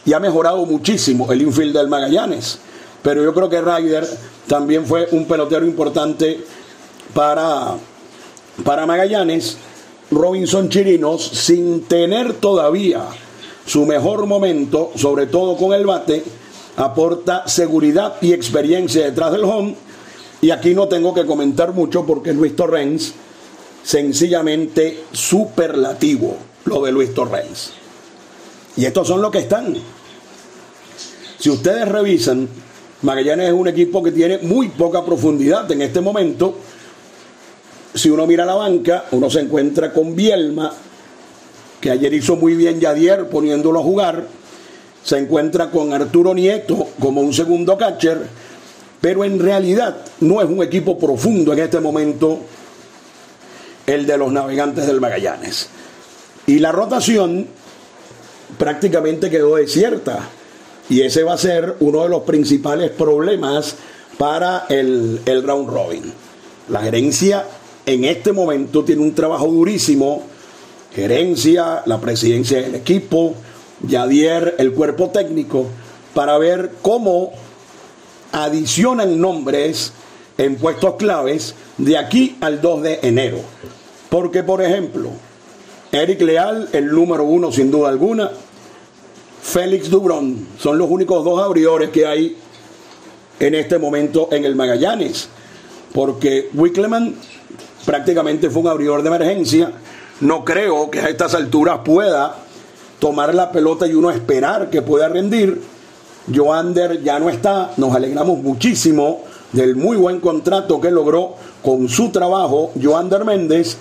y 0.06 0.14
ha 0.14 0.20
mejorado 0.20 0.66
muchísimo 0.66 1.32
el 1.32 1.42
infield 1.42 1.76
del 1.76 1.88
Magallanes. 1.88 2.60
Pero 3.02 3.22
yo 3.24 3.34
creo 3.34 3.50
que 3.50 3.62
Ryder 3.62 4.08
también 4.48 4.86
fue 4.86 5.10
un 5.12 5.26
pelotero 5.26 5.66
importante 5.66 6.40
para, 7.14 7.76
para 8.64 8.86
Magallanes. 8.86 9.58
Robinson 10.12 10.70
Chirinos, 10.70 11.26
sin 11.26 11.84
tener 11.84 12.34
todavía 12.34 13.08
su 13.66 13.86
mejor 13.86 14.26
momento, 14.28 14.92
sobre 14.96 15.26
todo 15.26 15.58
con 15.58 15.74
el 15.74 15.86
bate, 15.86 16.24
aporta 16.76 17.48
seguridad 17.48 18.16
y 18.22 18.34
experiencia 18.34 19.06
detrás 19.06 19.32
del 19.32 19.44
home 19.44 19.76
y 20.44 20.52
aquí 20.52 20.76
no 20.76 20.90
tengo 20.90 21.14
que 21.14 21.26
comentar 21.26 21.74
mucho 21.74 22.06
porque 22.06 22.34
Luis 22.34 22.54
Torrens, 22.54 23.14
sencillamente 23.82 25.06
superlativo, 25.14 26.36
lo 26.66 26.84
de 26.84 26.92
Luis 26.92 27.14
Torrens. 27.14 27.72
Y 28.76 28.84
estos 28.84 29.08
son 29.08 29.22
los 29.22 29.32
que 29.32 29.40
están. 29.40 29.74
Si 31.40 31.50
ustedes 31.50 31.88
revisan, 31.88 32.50
Magallanes 33.04 33.48
es 33.48 33.54
un 33.54 33.70
equipo 33.70 34.04
que 34.04 34.12
tiene 34.12 34.40
muy 34.40 34.68
poca 34.68 35.06
profundidad 35.06 35.72
en 35.72 35.82
este 35.82 36.02
momento. 36.02 36.58
Si 37.94 38.10
uno 38.10 38.26
mira 38.26 38.46
la 38.46 38.56
banca, 38.56 39.06
uno 39.12 39.30
se 39.30 39.42
encuentra 39.42 39.94
con 39.94 40.16
Bielma, 40.16 40.72
que 41.80 41.92
ayer 41.92 42.14
hizo 42.14 42.36
muy 42.36 42.56
bien 42.56 42.80
Yadier 42.80 43.30
poniéndolo 43.30 43.80
a 43.80 43.84
jugar. 43.84 44.26
Se 45.04 45.18
encuentra 45.18 45.70
con 45.70 45.94
Arturo 45.94 46.34
Nieto 46.34 46.88
como 47.00 47.22
un 47.22 47.34
segundo 47.34 47.78
catcher 47.78 48.28
pero 49.04 49.26
en 49.26 49.38
realidad 49.38 49.98
no 50.22 50.42
es 50.42 50.48
un 50.50 50.64
equipo 50.64 50.98
profundo 50.98 51.52
en 51.52 51.60
este 51.60 51.82
momento 51.82 52.40
el 53.86 54.06
de 54.06 54.18
los 54.18 54.32
navegantes 54.32 54.88
del 54.88 55.02
Magallanes. 55.02 55.68
Y 56.48 56.60
la 56.60 56.72
rotación 56.72 57.46
prácticamente 58.58 59.30
quedó 59.30 59.58
desierta. 59.58 60.30
Y 60.88 61.02
ese 61.02 61.24
va 61.24 61.34
a 61.34 61.38
ser 61.38 61.76
uno 61.82 62.04
de 62.04 62.08
los 62.08 62.24
principales 62.24 62.92
problemas 62.92 63.76
para 64.18 64.68
el, 64.70 65.20
el 65.26 65.44
round 65.44 65.70
robin. 65.70 66.14
La 66.70 66.80
gerencia 66.80 67.46
en 67.86 68.06
este 68.06 68.32
momento 68.32 68.84
tiene 68.84 69.02
un 69.02 69.14
trabajo 69.14 69.48
durísimo. 69.48 70.24
Gerencia, 70.94 71.82
la 71.86 72.00
presidencia 72.00 72.62
del 72.62 72.76
equipo, 72.76 73.34
Yadier, 73.88 74.56
el 74.60 74.74
cuerpo 74.74 75.10
técnico, 75.10 75.68
para 76.14 76.38
ver 76.38 76.74
cómo 76.82 77.32
adicionan 78.32 79.20
nombres 79.20 79.94
en 80.38 80.56
puestos 80.56 80.96
claves 80.96 81.56
de 81.78 81.98
aquí 81.98 82.38
al 82.42 82.62
2 82.62 82.84
de 82.84 83.00
enero. 83.02 83.40
Porque, 84.10 84.44
por 84.44 84.62
ejemplo, 84.62 85.10
Eric 85.92 86.22
Leal, 86.22 86.70
el 86.74 86.92
número 86.92 87.24
uno 87.24 87.52
sin 87.52 87.72
duda 87.72 87.90
alguna. 87.90 88.32
Félix 89.42 89.90
Dubrón, 89.90 90.48
son 90.58 90.78
los 90.78 90.90
únicos 90.90 91.24
dos 91.26 91.44
abridores 91.44 91.90
que 91.90 92.06
hay 92.06 92.38
en 93.40 93.56
este 93.56 93.78
momento 93.78 94.30
en 94.32 94.46
el 94.46 94.56
Magallanes. 94.56 95.30
Porque 95.94 96.50
Wickleman 96.54 97.16
prácticamente 97.86 98.50
fue 98.50 98.62
un 98.62 98.68
abridor 98.68 99.02
de 99.02 99.10
emergencia. 99.10 99.72
No 100.22 100.46
creo 100.46 100.90
que 100.90 101.00
a 101.00 101.10
estas 101.10 101.34
alturas 101.34 101.80
pueda 101.84 102.36
tomar 103.00 103.34
la 103.36 103.52
pelota 103.52 103.88
y 103.88 103.94
uno 103.94 104.12
esperar 104.12 104.70
que 104.70 104.82
pueda 104.82 105.10
rendir. 105.10 105.62
Joander 106.34 107.04
ya 107.04 107.20
no 107.20 107.30
está, 107.30 107.74
nos 107.78 107.94
alegramos 107.94 108.38
muchísimo 108.40 109.24
del 109.52 109.76
muy 109.76 109.98
buen 109.98 110.20
contrato 110.20 110.80
que 110.80 110.90
logró 110.90 111.36
con 111.62 111.90
su 111.90 112.12
trabajo 112.12 112.72
Joander 112.82 113.26
Méndez 113.26 113.78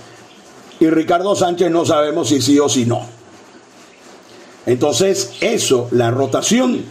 y 0.81 0.91
Ricardo 0.91 1.37
Sánchez 1.37 1.71
no 1.71 1.85
sabemos 1.85 2.29
si 2.29 2.43
sí 2.43 2.59
o 2.59 2.69
si 2.69 2.85
no. 2.85 3.07
Entonces 4.67 5.33
eso, 5.41 5.89
la 5.93 6.11
rotación 6.11 6.85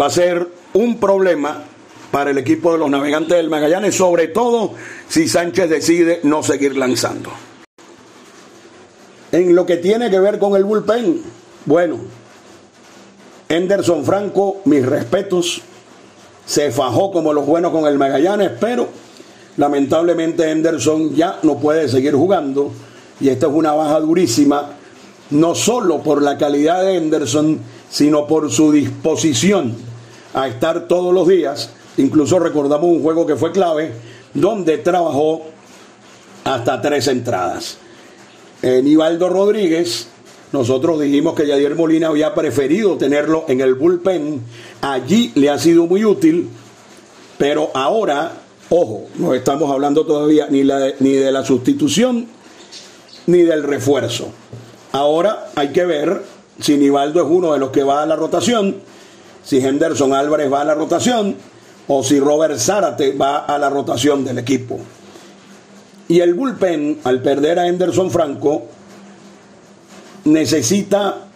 va 0.00 0.06
a 0.06 0.10
ser 0.10 0.48
un 0.74 0.98
problema 0.98 1.62
para 2.10 2.30
el 2.30 2.38
equipo 2.38 2.72
de 2.72 2.78
los 2.78 2.90
navegantes 2.90 3.36
del 3.36 3.50
Magallanes, 3.50 3.94
sobre 3.94 4.28
todo 4.28 4.72
si 5.08 5.28
Sánchez 5.28 5.68
decide 5.68 6.20
no 6.22 6.42
seguir 6.42 6.76
lanzando. 6.76 7.30
En 9.32 9.54
lo 9.54 9.66
que 9.66 9.76
tiene 9.76 10.10
que 10.10 10.20
ver 10.20 10.38
con 10.38 10.56
el 10.56 10.64
bullpen, 10.64 11.20
bueno, 11.64 11.98
Henderson 13.48 14.04
Franco, 14.04 14.62
mis 14.64 14.84
respetos, 14.84 15.62
se 16.46 16.70
fajó 16.70 17.10
como 17.10 17.32
los 17.32 17.44
buenos 17.44 17.72
con 17.72 17.86
el 17.86 17.98
Magallanes, 17.98 18.52
pero 18.60 18.88
lamentablemente 19.56 20.50
Henderson 20.50 21.14
ya 21.14 21.38
no 21.42 21.58
puede 21.58 21.88
seguir 21.88 22.14
jugando 22.14 22.72
y 23.20 23.28
esta 23.28 23.46
es 23.46 23.52
una 23.52 23.72
baja 23.72 24.00
durísima, 24.00 24.70
no 25.30 25.54
solo 25.54 26.02
por 26.02 26.22
la 26.22 26.38
calidad 26.38 26.82
de 26.82 26.96
Henderson, 26.96 27.60
sino 27.90 28.26
por 28.26 28.50
su 28.50 28.72
disposición 28.72 29.74
a 30.34 30.48
estar 30.48 30.86
todos 30.86 31.14
los 31.14 31.26
días. 31.26 31.70
Incluso 31.98 32.38
recordamos 32.38 32.90
un 32.90 33.02
juego 33.02 33.26
que 33.26 33.36
fue 33.36 33.52
clave, 33.52 33.92
donde 34.34 34.78
trabajó 34.78 35.42
hasta 36.44 36.80
tres 36.80 37.08
entradas. 37.08 37.78
Nivaldo 38.62 39.28
Rodríguez, 39.28 40.08
nosotros 40.52 41.00
dijimos 41.00 41.34
que 41.34 41.46
Yadier 41.46 41.74
Molina 41.74 42.08
había 42.08 42.34
preferido 42.34 42.96
tenerlo 42.96 43.44
en 43.48 43.60
el 43.60 43.74
bullpen. 43.74 44.40
Allí 44.80 45.32
le 45.34 45.50
ha 45.50 45.58
sido 45.58 45.86
muy 45.86 46.04
útil, 46.04 46.48
pero 47.38 47.70
ahora, 47.74 48.32
ojo, 48.70 49.06
no 49.16 49.34
estamos 49.34 49.70
hablando 49.70 50.04
todavía 50.04 50.48
ni, 50.50 50.62
ni 51.00 51.12
de 51.12 51.32
la 51.32 51.44
sustitución 51.44 52.26
ni 53.26 53.42
del 53.42 53.62
refuerzo. 53.62 54.28
Ahora 54.92 55.48
hay 55.54 55.72
que 55.72 55.84
ver 55.84 56.22
si 56.60 56.76
Nivaldo 56.76 57.22
es 57.22 57.28
uno 57.28 57.52
de 57.52 57.58
los 57.58 57.70
que 57.70 57.82
va 57.82 58.02
a 58.02 58.06
la 58.06 58.16
rotación, 58.16 58.76
si 59.44 59.58
Henderson 59.58 60.14
Álvarez 60.14 60.52
va 60.52 60.62
a 60.62 60.64
la 60.64 60.74
rotación 60.74 61.36
o 61.88 62.02
si 62.02 62.18
Robert 62.18 62.58
Zárate 62.58 63.12
va 63.12 63.38
a 63.38 63.58
la 63.58 63.70
rotación 63.70 64.24
del 64.24 64.38
equipo. 64.38 64.78
Y 66.08 66.20
el 66.20 66.34
bullpen, 66.34 67.00
al 67.04 67.22
perder 67.22 67.58
a 67.58 67.66
Henderson 67.66 68.10
Franco, 68.10 68.66
necesita 70.24 71.26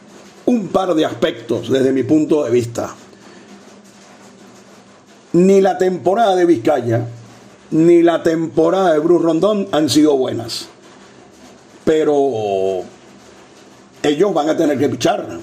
un 0.47 0.69
par 0.69 0.95
de 0.95 1.05
aspectos 1.05 1.71
desde 1.71 1.93
mi 1.93 2.03
punto 2.03 2.45
de 2.45 2.51
vista. 2.51 2.95
Ni 5.33 5.61
la 5.61 5.79
temporada 5.79 6.35
de 6.35 6.45
Vizcaya, 6.45 7.07
ni 7.71 8.03
la 8.03 8.23
temporada 8.23 8.93
de 8.93 8.99
Bruce 8.99 9.25
Rondón 9.25 9.69
han 9.71 9.89
sido 9.89 10.17
buenas. 10.17 10.69
Pero 11.85 12.83
ellos 14.03 14.35
van 14.35 14.49
a 14.49 14.57
tener 14.57 14.79
que 14.79 14.89
pichar. 14.89 15.39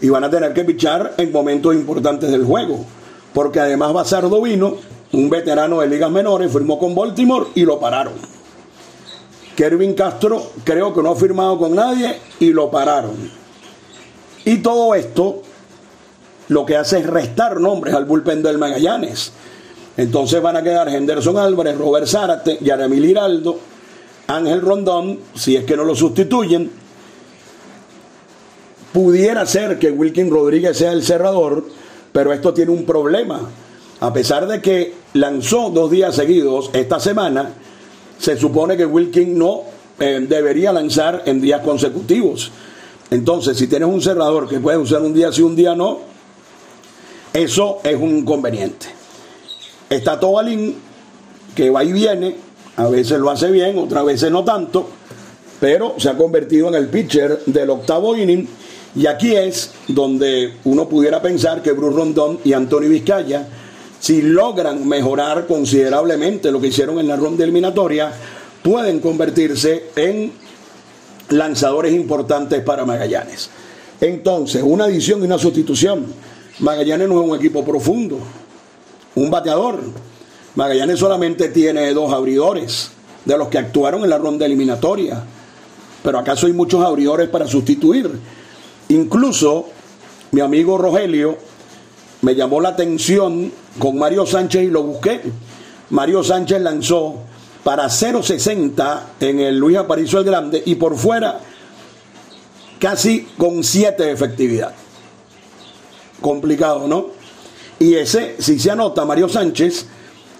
Y 0.00 0.08
van 0.08 0.24
a 0.24 0.30
tener 0.30 0.52
que 0.52 0.64
pichar 0.64 1.14
en 1.16 1.32
momentos 1.32 1.74
importantes 1.74 2.30
del 2.30 2.44
juego. 2.44 2.84
Porque 3.36 3.60
además 3.60 4.08
ser 4.08 4.30
Dovino, 4.30 4.76
un 5.12 5.28
veterano 5.28 5.82
de 5.82 5.88
ligas 5.88 6.10
menores, 6.10 6.50
firmó 6.50 6.78
con 6.78 6.94
Baltimore 6.94 7.48
y 7.54 7.66
lo 7.66 7.78
pararon. 7.78 8.14
Kervin 9.54 9.92
Castro 9.92 10.52
creo 10.64 10.94
que 10.94 11.02
no 11.02 11.10
ha 11.10 11.16
firmado 11.16 11.58
con 11.58 11.74
nadie 11.74 12.18
y 12.40 12.54
lo 12.54 12.70
pararon. 12.70 13.14
Y 14.46 14.56
todo 14.62 14.94
esto 14.94 15.42
lo 16.48 16.64
que 16.64 16.78
hace 16.78 17.00
es 17.00 17.06
restar 17.06 17.60
nombres 17.60 17.94
al 17.94 18.06
bullpen 18.06 18.42
del 18.42 18.56
Magallanes. 18.56 19.32
Entonces 19.98 20.40
van 20.40 20.56
a 20.56 20.62
quedar 20.62 20.88
Henderson 20.88 21.36
Álvarez, 21.36 21.76
Robert 21.76 22.06
Zárate, 22.06 22.56
Yaramil 22.62 23.04
Hiraldo, 23.04 23.58
Ángel 24.28 24.62
Rondón, 24.62 25.18
si 25.34 25.56
es 25.56 25.64
que 25.66 25.76
no 25.76 25.84
lo 25.84 25.94
sustituyen. 25.94 26.70
Pudiera 28.94 29.44
ser 29.44 29.78
que 29.78 29.90
Wilkin 29.90 30.30
Rodríguez 30.30 30.78
sea 30.78 30.92
el 30.92 31.04
cerrador, 31.04 31.64
pero 32.16 32.32
esto 32.32 32.54
tiene 32.54 32.70
un 32.70 32.86
problema. 32.86 33.42
A 34.00 34.10
pesar 34.10 34.46
de 34.46 34.62
que 34.62 34.94
lanzó 35.12 35.68
dos 35.68 35.90
días 35.90 36.14
seguidos 36.14 36.70
esta 36.72 36.98
semana, 36.98 37.50
se 38.18 38.38
supone 38.38 38.74
que 38.74 38.86
Wilkin 38.86 39.36
no 39.38 39.64
eh, 40.00 40.24
debería 40.26 40.72
lanzar 40.72 41.24
en 41.26 41.42
días 41.42 41.60
consecutivos. 41.60 42.50
Entonces, 43.10 43.58
si 43.58 43.66
tienes 43.66 43.90
un 43.90 44.00
cerrador 44.00 44.48
que 44.48 44.60
puede 44.60 44.78
usar 44.78 45.02
un 45.02 45.12
día 45.12 45.30
sí, 45.30 45.42
un 45.42 45.54
día 45.54 45.74
no, 45.74 45.98
eso 47.34 47.80
es 47.84 47.96
un 47.96 48.16
inconveniente. 48.16 48.86
Está 49.90 50.18
Tobalín, 50.18 50.74
que 51.54 51.68
va 51.68 51.84
y 51.84 51.92
viene, 51.92 52.34
a 52.76 52.88
veces 52.88 53.18
lo 53.18 53.28
hace 53.28 53.50
bien, 53.50 53.76
otras 53.76 54.06
veces 54.06 54.30
no 54.30 54.42
tanto, 54.42 54.88
pero 55.60 55.96
se 55.98 56.08
ha 56.08 56.16
convertido 56.16 56.68
en 56.68 56.76
el 56.76 56.88
pitcher 56.88 57.42
del 57.44 57.68
octavo 57.68 58.16
inning. 58.16 58.48
Y 58.96 59.06
aquí 59.06 59.36
es 59.36 59.72
donde 59.86 60.54
uno 60.64 60.88
pudiera 60.88 61.20
pensar 61.20 61.62
que 61.62 61.72
Bruce 61.72 61.96
Rondón 61.96 62.40
y 62.44 62.54
Antonio 62.54 62.88
Vizcaya 62.88 63.46
si 64.00 64.22
logran 64.22 64.86
mejorar 64.86 65.46
considerablemente 65.46 66.52
lo 66.52 66.60
que 66.60 66.68
hicieron 66.68 66.98
en 66.98 67.08
la 67.08 67.16
ronda 67.16 67.44
eliminatoria, 67.44 68.12
pueden 68.62 69.00
convertirse 69.00 69.86
en 69.96 70.32
lanzadores 71.30 71.92
importantes 71.92 72.62
para 72.62 72.84
Magallanes. 72.84 73.50
Entonces, 74.00 74.62
una 74.62 74.84
adición 74.84 75.20
y 75.20 75.24
una 75.24 75.38
sustitución. 75.38 76.06
Magallanes 76.60 77.08
no 77.08 77.20
es 77.20 77.28
un 77.28 77.36
equipo 77.36 77.64
profundo, 77.64 78.18
un 79.14 79.30
bateador. 79.30 79.80
Magallanes 80.54 80.98
solamente 80.98 81.48
tiene 81.48 81.92
dos 81.92 82.12
abridores 82.12 82.90
de 83.24 83.36
los 83.36 83.48
que 83.48 83.58
actuaron 83.58 84.04
en 84.04 84.10
la 84.10 84.18
ronda 84.18 84.46
eliminatoria. 84.46 85.22
Pero 86.02 86.18
acaso 86.18 86.46
hay 86.46 86.52
muchos 86.52 86.84
abridores 86.84 87.28
para 87.28 87.48
sustituir. 87.48 88.10
Incluso 88.88 89.68
mi 90.32 90.40
amigo 90.40 90.78
Rogelio 90.78 91.36
me 92.22 92.34
llamó 92.34 92.60
la 92.60 92.70
atención 92.70 93.52
con 93.78 93.98
Mario 93.98 94.26
Sánchez 94.26 94.64
y 94.64 94.68
lo 94.68 94.82
busqué. 94.82 95.20
Mario 95.90 96.22
Sánchez 96.22 96.60
lanzó 96.60 97.16
para 97.62 97.86
0.60 97.86 99.00
en 99.20 99.40
el 99.40 99.58
Luis 99.58 99.76
Aparicio 99.76 100.20
el 100.20 100.24
Grande 100.24 100.62
y 100.64 100.76
por 100.76 100.96
fuera 100.96 101.40
casi 102.78 103.28
con 103.36 103.64
7 103.64 104.02
de 104.02 104.12
efectividad. 104.12 104.72
Complicado, 106.20 106.86
¿no? 106.86 107.08
Y 107.78 107.94
ese, 107.94 108.36
si 108.38 108.58
se 108.58 108.70
anota 108.70 109.04
Mario 109.04 109.28
Sánchez, 109.28 109.86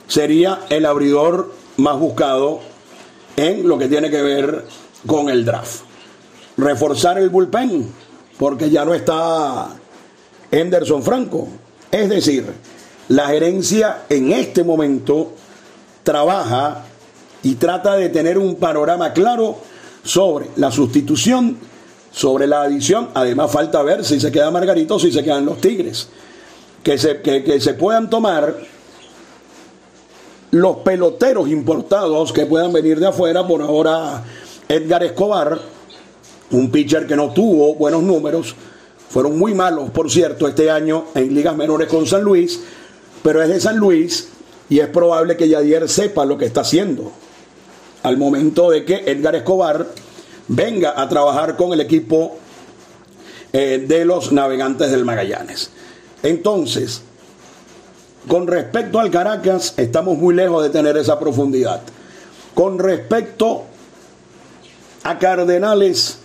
sería 0.06 0.60
el 0.70 0.86
abridor 0.86 1.52
más 1.76 1.98
buscado 1.98 2.60
en 3.36 3.68
lo 3.68 3.78
que 3.78 3.88
tiene 3.88 4.10
que 4.10 4.22
ver 4.22 4.64
con 5.06 5.28
el 5.28 5.44
draft. 5.44 5.82
Reforzar 6.56 7.18
el 7.18 7.28
bullpen, 7.28 7.92
porque 8.38 8.70
ya 8.70 8.84
no 8.84 8.94
está 8.94 9.68
Henderson 10.50 11.02
Franco. 11.02 11.48
Es 11.90 12.08
decir, 12.08 12.46
la 13.08 13.28
gerencia 13.28 14.02
en 14.08 14.32
este 14.32 14.64
momento 14.64 15.32
trabaja 16.02 16.84
y 17.42 17.54
trata 17.54 17.96
de 17.96 18.08
tener 18.08 18.38
un 18.38 18.56
panorama 18.56 19.12
claro 19.12 19.56
sobre 20.02 20.46
la 20.56 20.70
sustitución, 20.70 21.58
sobre 22.10 22.46
la 22.46 22.62
adición. 22.62 23.10
Además, 23.14 23.50
falta 23.50 23.82
ver 23.82 24.04
si 24.04 24.20
se 24.20 24.32
queda 24.32 24.50
Margarito 24.50 24.96
o 24.96 24.98
si 24.98 25.12
se 25.12 25.22
quedan 25.22 25.46
los 25.46 25.60
Tigres. 25.60 26.08
Que 26.82 26.98
se, 26.98 27.20
que 27.20 27.60
se 27.60 27.74
puedan 27.74 28.08
tomar 28.08 28.56
los 30.52 30.76
peloteros 30.78 31.48
importados 31.48 32.32
que 32.32 32.46
puedan 32.46 32.72
venir 32.72 33.00
de 33.00 33.08
afuera. 33.08 33.46
Por 33.46 33.62
ahora, 33.62 34.22
Edgar 34.68 35.02
Escobar, 35.02 35.60
un 36.50 36.70
pitcher 36.70 37.06
que 37.06 37.16
no 37.16 37.32
tuvo 37.32 37.74
buenos 37.74 38.02
números, 38.02 38.54
fueron 39.08 39.38
muy 39.38 39.54
malos, 39.54 39.90
por 39.90 40.10
cierto, 40.10 40.48
este 40.48 40.70
año 40.70 41.06
en 41.14 41.34
ligas 41.34 41.56
menores 41.56 41.88
con 41.88 42.06
San 42.06 42.22
Luis 42.22 42.60
pero 43.26 43.42
es 43.42 43.48
de 43.48 43.60
San 43.60 43.76
Luis 43.76 44.28
y 44.68 44.78
es 44.78 44.86
probable 44.86 45.36
que 45.36 45.48
Yadier 45.48 45.88
sepa 45.88 46.24
lo 46.24 46.38
que 46.38 46.44
está 46.44 46.60
haciendo 46.60 47.10
al 48.04 48.18
momento 48.18 48.70
de 48.70 48.84
que 48.84 49.02
Edgar 49.04 49.34
Escobar 49.34 49.84
venga 50.46 50.94
a 50.96 51.08
trabajar 51.08 51.56
con 51.56 51.72
el 51.72 51.80
equipo 51.80 52.38
eh, 53.52 53.84
de 53.84 54.04
los 54.04 54.30
navegantes 54.30 54.92
del 54.92 55.04
Magallanes. 55.04 55.72
Entonces, 56.22 57.02
con 58.28 58.46
respecto 58.46 59.00
al 59.00 59.10
Caracas, 59.10 59.74
estamos 59.76 60.16
muy 60.16 60.32
lejos 60.32 60.62
de 60.62 60.70
tener 60.70 60.96
esa 60.96 61.18
profundidad. 61.18 61.82
Con 62.54 62.78
respecto 62.78 63.64
a 65.02 65.18
Cardenales, 65.18 66.18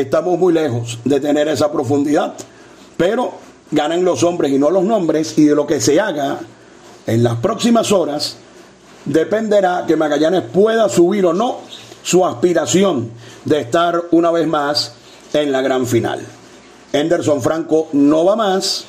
estamos 0.00 0.38
muy 0.38 0.52
lejos 0.52 0.98
de 1.04 1.20
tener 1.20 1.48
esa 1.48 1.72
profundidad, 1.72 2.34
pero 2.96 3.32
ganan 3.70 4.04
los 4.04 4.22
hombres 4.22 4.52
y 4.52 4.58
no 4.58 4.70
los 4.70 4.84
nombres, 4.84 5.38
y 5.38 5.44
de 5.44 5.54
lo 5.54 5.66
que 5.66 5.80
se 5.80 6.00
haga 6.00 6.38
en 7.06 7.22
las 7.22 7.36
próximas 7.36 7.92
horas, 7.92 8.36
dependerá 9.04 9.84
que 9.86 9.96
Magallanes 9.96 10.42
pueda 10.42 10.88
subir 10.88 11.24
o 11.26 11.32
no 11.32 11.58
su 12.02 12.24
aspiración 12.24 13.10
de 13.44 13.60
estar 13.60 14.02
una 14.12 14.30
vez 14.30 14.46
más 14.46 14.94
en 15.32 15.50
la 15.52 15.62
gran 15.62 15.86
final. 15.86 16.24
Henderson 16.92 17.42
Franco 17.42 17.88
no 17.92 18.24
va 18.24 18.36
más. 18.36 18.84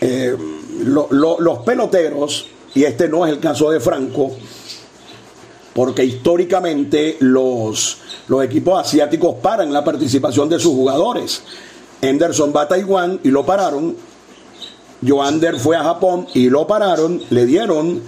Eh, 0.00 0.36
los 0.84 1.58
peloteros, 1.60 2.46
y 2.74 2.84
este 2.84 3.08
no 3.08 3.26
es 3.26 3.32
el 3.32 3.40
caso 3.40 3.70
de 3.70 3.80
Franco, 3.80 4.32
porque 5.76 6.02
históricamente 6.02 7.18
los, 7.20 7.98
los 8.28 8.42
equipos 8.42 8.80
asiáticos 8.80 9.34
paran 9.42 9.74
la 9.74 9.84
participación 9.84 10.48
de 10.48 10.58
sus 10.58 10.72
jugadores. 10.72 11.42
Henderson 12.00 12.50
va 12.56 12.62
a 12.62 12.68
Taiwán 12.68 13.20
y 13.22 13.28
lo 13.28 13.44
pararon. 13.44 13.94
Joander 15.06 15.60
fue 15.60 15.76
a 15.76 15.84
Japón 15.84 16.28
y 16.32 16.48
lo 16.48 16.66
pararon. 16.66 17.22
Le 17.28 17.44
dieron 17.44 18.00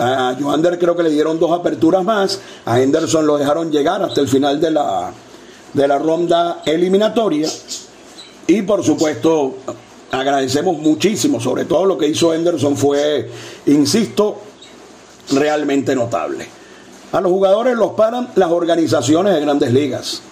a 0.00 0.36
Joander 0.38 0.80
creo 0.80 0.96
que 0.96 1.04
le 1.04 1.10
dieron 1.10 1.38
dos 1.38 1.52
aperturas 1.52 2.02
más. 2.02 2.40
A 2.64 2.80
Henderson 2.80 3.24
lo 3.24 3.38
dejaron 3.38 3.70
llegar 3.70 4.02
hasta 4.02 4.20
el 4.20 4.26
final 4.26 4.60
de 4.60 4.72
la, 4.72 5.12
de 5.74 5.86
la 5.86 5.98
ronda 6.00 6.62
eliminatoria. 6.66 7.48
Y 8.48 8.62
por 8.62 8.82
supuesto, 8.82 9.58
agradecemos 10.10 10.76
muchísimo, 10.76 11.40
sobre 11.40 11.66
todo 11.66 11.86
lo 11.86 11.96
que 11.96 12.08
hizo 12.08 12.34
Henderson 12.34 12.76
fue, 12.76 13.30
insisto, 13.66 14.40
realmente 15.30 15.94
notable. 15.94 16.61
A 17.12 17.20
los 17.20 17.30
jugadores 17.30 17.76
los 17.76 17.92
paran 17.92 18.30
las 18.36 18.50
organizaciones 18.50 19.34
de 19.34 19.40
grandes 19.40 19.72
ligas. 19.72 20.22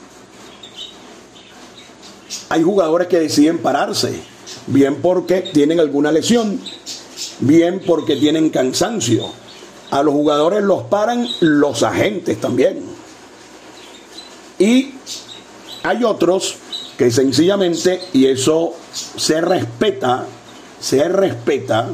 Hay 2.48 2.62
jugadores 2.62 3.06
que 3.06 3.20
deciden 3.20 3.58
pararse, 3.58 4.14
bien 4.66 4.96
porque 5.02 5.42
tienen 5.42 5.78
alguna 5.78 6.10
lesión, 6.10 6.58
bien 7.40 7.82
porque 7.86 8.16
tienen 8.16 8.48
cansancio. 8.48 9.26
A 9.90 10.02
los 10.02 10.14
jugadores 10.14 10.62
los 10.62 10.84
paran 10.84 11.28
los 11.40 11.82
agentes 11.82 12.40
también. 12.40 12.82
Y 14.58 14.92
hay 15.82 16.04
otros 16.04 16.56
que 16.96 17.10
sencillamente, 17.10 18.00
y 18.12 18.26
eso 18.26 18.74
se 19.16 19.40
respeta, 19.40 20.26
se 20.80 21.08
respeta, 21.08 21.88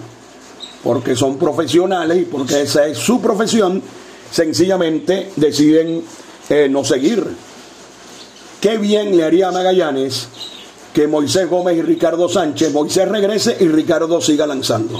porque 0.83 1.17
son 1.17 1.39
profesionales 1.39 2.19
y 2.19 2.25
porque 2.25 2.63
esa 2.63 2.87
es 2.87 2.99
su 2.99 3.21
profesión, 3.21 3.83
sencillamente 4.31 5.33
deciden 5.37 6.03
eh, 6.49 6.69
no 6.71 6.85
seguir. 6.85 7.27
Qué 8.61 8.79
bien 8.79 9.17
le 9.17 9.25
haría 9.25 9.49
a 9.49 9.53
Magallanes 9.53 10.29
que 10.93 11.07
Moisés 11.07 11.49
Gómez 11.49 11.77
y 11.77 11.83
Ricardo 11.83 12.29
Sánchez, 12.29 12.73
Moisés 12.73 13.07
regrese 13.09 13.57
y 13.61 13.69
Ricardo 13.69 14.21
siga 14.21 14.47
lanzando. 14.47 14.99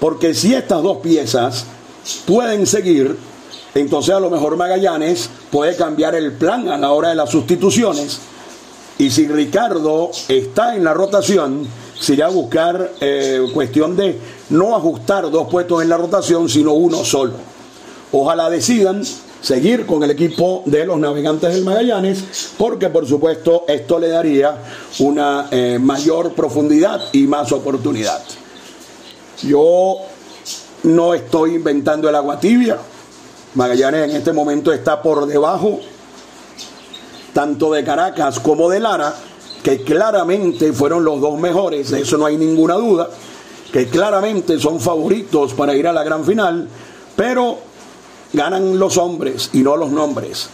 Porque 0.00 0.34
si 0.34 0.54
estas 0.54 0.82
dos 0.82 0.98
piezas 0.98 1.66
pueden 2.26 2.66
seguir, 2.66 3.16
entonces 3.74 4.14
a 4.14 4.20
lo 4.20 4.28
mejor 4.28 4.56
Magallanes 4.56 5.30
puede 5.50 5.76
cambiar 5.76 6.14
el 6.14 6.32
plan 6.32 6.68
a 6.68 6.76
la 6.76 6.90
hora 6.90 7.10
de 7.10 7.14
las 7.14 7.30
sustituciones. 7.30 8.18
Y 8.98 9.10
si 9.10 9.28
Ricardo 9.28 10.10
está 10.28 10.74
en 10.74 10.84
la 10.84 10.94
rotación, 10.94 11.66
sería 11.98 12.28
buscar 12.28 12.92
eh, 13.00 13.40
cuestión 13.52 13.96
de 13.96 14.18
no 14.50 14.74
ajustar 14.74 15.30
dos 15.30 15.48
puestos 15.48 15.82
en 15.82 15.88
la 15.88 15.96
rotación, 15.96 16.48
sino 16.48 16.72
uno 16.72 17.04
solo. 17.04 17.53
Ojalá 18.16 18.48
decidan 18.48 19.02
seguir 19.40 19.86
con 19.86 20.04
el 20.04 20.10
equipo 20.12 20.62
de 20.66 20.86
los 20.86 21.00
navegantes 21.00 21.52
del 21.52 21.64
Magallanes, 21.64 22.52
porque 22.56 22.88
por 22.88 23.08
supuesto 23.08 23.64
esto 23.66 23.98
le 23.98 24.06
daría 24.06 24.56
una 25.00 25.48
eh, 25.50 25.80
mayor 25.82 26.32
profundidad 26.32 27.00
y 27.10 27.24
más 27.24 27.50
oportunidad. 27.50 28.22
Yo 29.42 29.96
no 30.84 31.12
estoy 31.12 31.56
inventando 31.56 32.08
el 32.08 32.14
agua 32.14 32.38
tibia. 32.38 32.78
Magallanes 33.56 34.08
en 34.08 34.16
este 34.16 34.32
momento 34.32 34.72
está 34.72 35.02
por 35.02 35.26
debajo 35.26 35.80
tanto 37.32 37.72
de 37.72 37.82
Caracas 37.82 38.38
como 38.38 38.70
de 38.70 38.78
Lara, 38.78 39.12
que 39.60 39.82
claramente 39.82 40.72
fueron 40.72 41.04
los 41.04 41.20
dos 41.20 41.36
mejores, 41.36 41.90
de 41.90 42.02
eso 42.02 42.16
no 42.16 42.26
hay 42.26 42.36
ninguna 42.36 42.74
duda, 42.74 43.10
que 43.72 43.88
claramente 43.88 44.60
son 44.60 44.78
favoritos 44.78 45.52
para 45.54 45.74
ir 45.74 45.88
a 45.88 45.92
la 45.92 46.04
gran 46.04 46.24
final, 46.24 46.68
pero 47.16 47.73
ganan 48.34 48.78
los 48.78 48.98
hombres 48.98 49.50
y 49.52 49.62
no 49.62 49.76
los 49.76 49.90
nombres. 49.90 50.48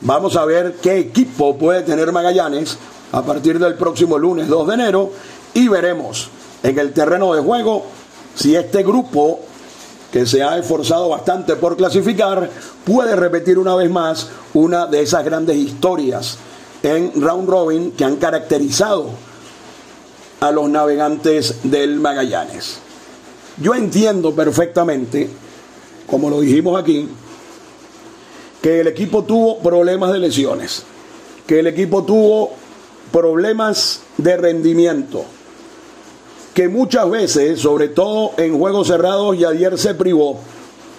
Vamos 0.00 0.36
a 0.36 0.44
ver 0.44 0.76
qué 0.82 0.98
equipo 0.98 1.56
puede 1.56 1.82
tener 1.82 2.12
Magallanes 2.12 2.76
a 3.12 3.22
partir 3.22 3.58
del 3.58 3.74
próximo 3.74 4.18
lunes 4.18 4.48
2 4.48 4.68
de 4.68 4.74
enero 4.74 5.10
y 5.54 5.68
veremos 5.68 6.28
en 6.62 6.78
el 6.78 6.92
terreno 6.92 7.34
de 7.34 7.40
juego 7.40 7.84
si 8.34 8.54
este 8.54 8.82
grupo 8.82 9.40
que 10.12 10.26
se 10.26 10.42
ha 10.42 10.58
esforzado 10.58 11.08
bastante 11.08 11.56
por 11.56 11.76
clasificar 11.76 12.50
puede 12.84 13.16
repetir 13.16 13.58
una 13.58 13.74
vez 13.74 13.90
más 13.90 14.28
una 14.52 14.86
de 14.86 15.02
esas 15.02 15.24
grandes 15.24 15.56
historias 15.56 16.38
en 16.82 17.20
round 17.20 17.48
robin 17.48 17.92
que 17.92 18.04
han 18.04 18.16
caracterizado 18.16 19.08
a 20.40 20.50
los 20.50 20.68
navegantes 20.68 21.60
del 21.62 21.98
Magallanes. 21.98 22.78
Yo 23.56 23.74
entiendo 23.74 24.34
perfectamente 24.34 25.30
como 26.06 26.30
lo 26.30 26.40
dijimos 26.40 26.80
aquí, 26.80 27.08
que 28.62 28.80
el 28.80 28.86
equipo 28.86 29.24
tuvo 29.24 29.58
problemas 29.58 30.12
de 30.12 30.18
lesiones, 30.18 30.84
que 31.46 31.60
el 31.60 31.66
equipo 31.66 32.04
tuvo 32.04 32.52
problemas 33.12 34.02
de 34.16 34.36
rendimiento, 34.36 35.24
que 36.54 36.68
muchas 36.68 37.10
veces, 37.10 37.60
sobre 37.60 37.88
todo 37.88 38.32
en 38.36 38.58
juegos 38.58 38.88
cerrados, 38.88 39.38
Yadier 39.38 39.78
se 39.78 39.94
privó. 39.94 40.38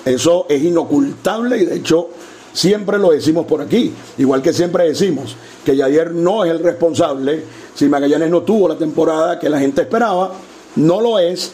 Eso 0.03 0.45
es 0.49 0.61
inocultable 0.61 1.57
y 1.57 1.65
de 1.65 1.77
hecho 1.77 2.09
siempre 2.53 2.99
lo 2.99 3.11
decimos 3.11 3.45
por 3.45 3.61
aquí, 3.61 3.91
igual 4.17 4.41
que 4.41 4.53
siempre 4.53 4.87
decimos 4.87 5.35
que 5.65 5.75
Yadier 5.75 6.11
no 6.11 6.45
es 6.45 6.51
el 6.51 6.59
responsable 6.59 7.43
si 7.75 7.89
Magallanes 7.89 8.29
no 8.29 8.41
tuvo 8.41 8.69
la 8.69 8.77
temporada 8.77 9.37
que 9.37 9.49
la 9.49 9.59
gente 9.59 9.81
esperaba, 9.81 10.31
no 10.77 11.01
lo 11.01 11.19
es. 11.19 11.51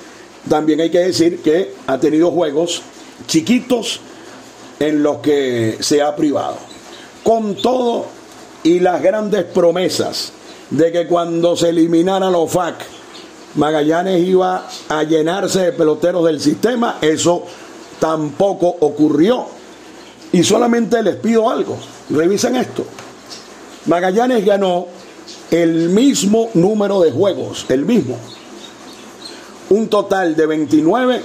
También 0.48 0.80
hay 0.80 0.92
que 0.92 1.00
decir 1.00 1.42
que 1.42 1.74
ha 1.88 2.00
tenido 2.00 2.30
juegos 2.32 2.84
chiquitos 3.28 4.00
en 4.80 5.04
los 5.04 5.18
que 5.18 5.78
se 5.80 6.02
ha 6.02 6.16
privado. 6.16 6.58
Con 7.24 7.56
todo 7.56 8.06
y 8.64 8.80
las 8.80 9.02
grandes 9.02 9.44
promesas 9.46 10.32
de 10.70 10.92
que 10.92 11.08
cuando 11.08 11.56
se 11.56 11.70
eliminaran 11.70 12.32
los 12.32 12.52
FAC, 12.52 12.76
Magallanes 13.56 14.26
iba 14.26 14.68
a 14.88 15.04
llenarse 15.04 15.60
de 15.60 15.72
peloteros 15.74 16.26
del 16.26 16.40
sistema, 16.40 16.98
eso 17.02 17.44
tampoco 18.00 18.68
ocurrió. 18.80 19.46
Y 20.32 20.44
solamente 20.44 21.04
les 21.04 21.18
pido 21.18 21.50
algo, 21.50 21.78
revisen 22.10 22.56
esto. 22.56 22.86
Magallanes 23.86 24.46
ganó 24.46 24.88
el 25.50 25.90
mismo 25.90 26.50
número 26.54 27.02
de 27.02 27.12
juegos, 27.12 27.66
el 27.68 27.86
mismo. 27.86 28.18
Un 29.70 29.90
total 29.90 30.36
de 30.36 30.46
29 30.46 31.22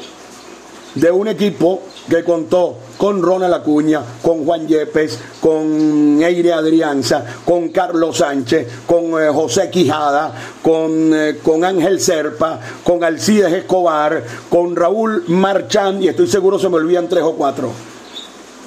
de 0.96 1.10
un 1.10 1.28
equipo 1.28 1.82
que 2.08 2.24
contó 2.24 2.76
con 2.96 3.22
Ronald 3.22 3.54
Acuña, 3.54 4.02
con 4.22 4.44
Juan 4.44 4.66
Yepes, 4.66 5.18
con 5.40 6.22
Eire 6.22 6.52
Adrianza, 6.52 7.24
con 7.44 7.68
Carlos 7.68 8.16
Sánchez, 8.16 8.66
con 8.86 9.22
eh, 9.22 9.28
José 9.28 9.70
Quijada, 9.70 10.32
con, 10.62 11.14
eh, 11.14 11.38
con 11.42 11.64
Ángel 11.64 12.00
Serpa, 12.00 12.58
con 12.82 13.04
Alcides 13.04 13.52
Escobar, 13.52 14.24
con 14.48 14.74
Raúl 14.74 15.24
Marchand, 15.28 16.02
y 16.02 16.08
estoy 16.08 16.26
seguro 16.26 16.58
se 16.58 16.68
me 16.68 16.76
olvidan 16.76 17.08
tres 17.08 17.22
o 17.22 17.34
cuatro. 17.34 17.70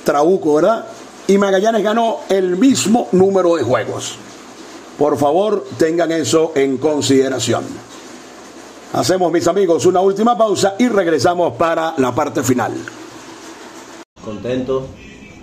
Trabuco, 0.03 0.55
¿verdad? 0.55 0.85
Y 1.27 1.37
Magallanes 1.37 1.83
ganó 1.83 2.19
el 2.29 2.57
mismo 2.57 3.07
número 3.11 3.55
de 3.55 3.63
juegos. 3.63 4.15
Por 4.97 5.17
favor, 5.17 5.65
tengan 5.77 6.11
eso 6.11 6.51
en 6.55 6.77
consideración. 6.77 7.88
Hacemos, 8.91 9.31
mis 9.31 9.47
amigos, 9.47 9.85
una 9.85 10.01
última 10.01 10.35
pausa 10.35 10.75
y 10.79 10.87
regresamos 10.89 11.53
para 11.53 11.93
la 11.97 12.13
parte 12.13 12.41
final. 12.41 12.73
Contento, 14.25 14.87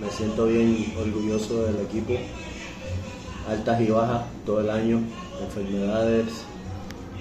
me 0.01 0.09
siento 0.09 0.47
bien 0.47 0.93
orgulloso 0.99 1.63
del 1.63 1.79
equipo. 1.79 2.13
Altas 3.49 3.79
y 3.79 3.89
bajas 3.89 4.23
todo 4.45 4.59
el 4.59 4.69
año, 4.69 4.99
enfermedades, 5.41 6.25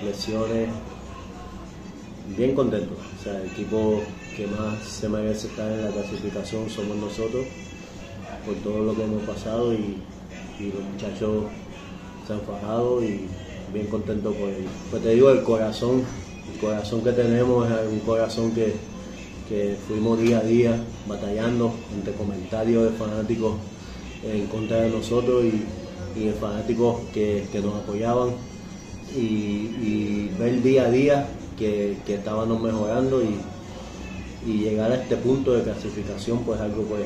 lesiones. 0.05 0.69
Bien 2.37 2.57
contento. 2.57 2.97
O 3.21 3.23
sea, 3.23 3.37
el 3.37 3.47
equipo 3.47 4.03
que 4.37 4.49
más 4.49 4.83
se 4.83 5.09
merece 5.09 5.47
estar 5.47 5.71
en 5.71 5.85
la 5.85 5.91
clasificación 5.93 6.69
somos 6.69 6.97
nosotros, 6.97 7.47
por 8.45 8.57
todo 8.57 8.83
lo 8.83 8.97
que 8.97 9.05
hemos 9.05 9.23
pasado 9.23 9.73
y, 9.73 10.03
los 10.59 10.83
muchachos 10.93 11.45
se 12.27 12.33
han 12.33 12.41
fajado 12.41 13.05
y 13.05 13.29
bien 13.73 13.87
contento 13.87 14.33
por 14.33 14.49
ello. 14.49 14.69
Pues 14.91 15.03
te 15.03 15.11
digo, 15.11 15.31
el 15.31 15.43
corazón, 15.43 16.03
el 16.53 16.61
corazón 16.61 17.03
que 17.03 17.13
tenemos 17.13 17.69
es 17.71 17.93
un 17.93 18.01
corazón 18.01 18.53
que, 18.53 18.75
que 19.49 19.77
fuimos 19.87 20.19
día 20.19 20.39
a 20.39 20.43
día 20.43 20.85
batallando 21.09 21.73
entre 21.95 22.13
comentarios 22.15 22.91
de 22.91 22.99
fanáticos 22.99 23.55
en 24.25 24.47
contra 24.47 24.81
de 24.81 24.91
nosotros 24.91 25.45
y, 25.45 25.65
y 26.17 26.31
fanáticos 26.41 27.01
que, 27.13 27.47
nos 27.63 27.75
apoyaban 27.75 28.31
y, 29.15 30.29
ver 30.39 30.63
día 30.63 30.87
a 30.87 30.91
día 30.91 31.29
que, 31.59 31.97
estábamos 32.09 32.61
mejorando 32.61 33.23
y, 33.23 33.39
llegar 34.47 34.93
a 34.93 34.95
este 34.95 35.17
punto 35.17 35.55
de 35.55 35.65
clasificación 35.65 36.45
pues 36.45 36.61
algo 36.61 36.85
pues 36.85 37.03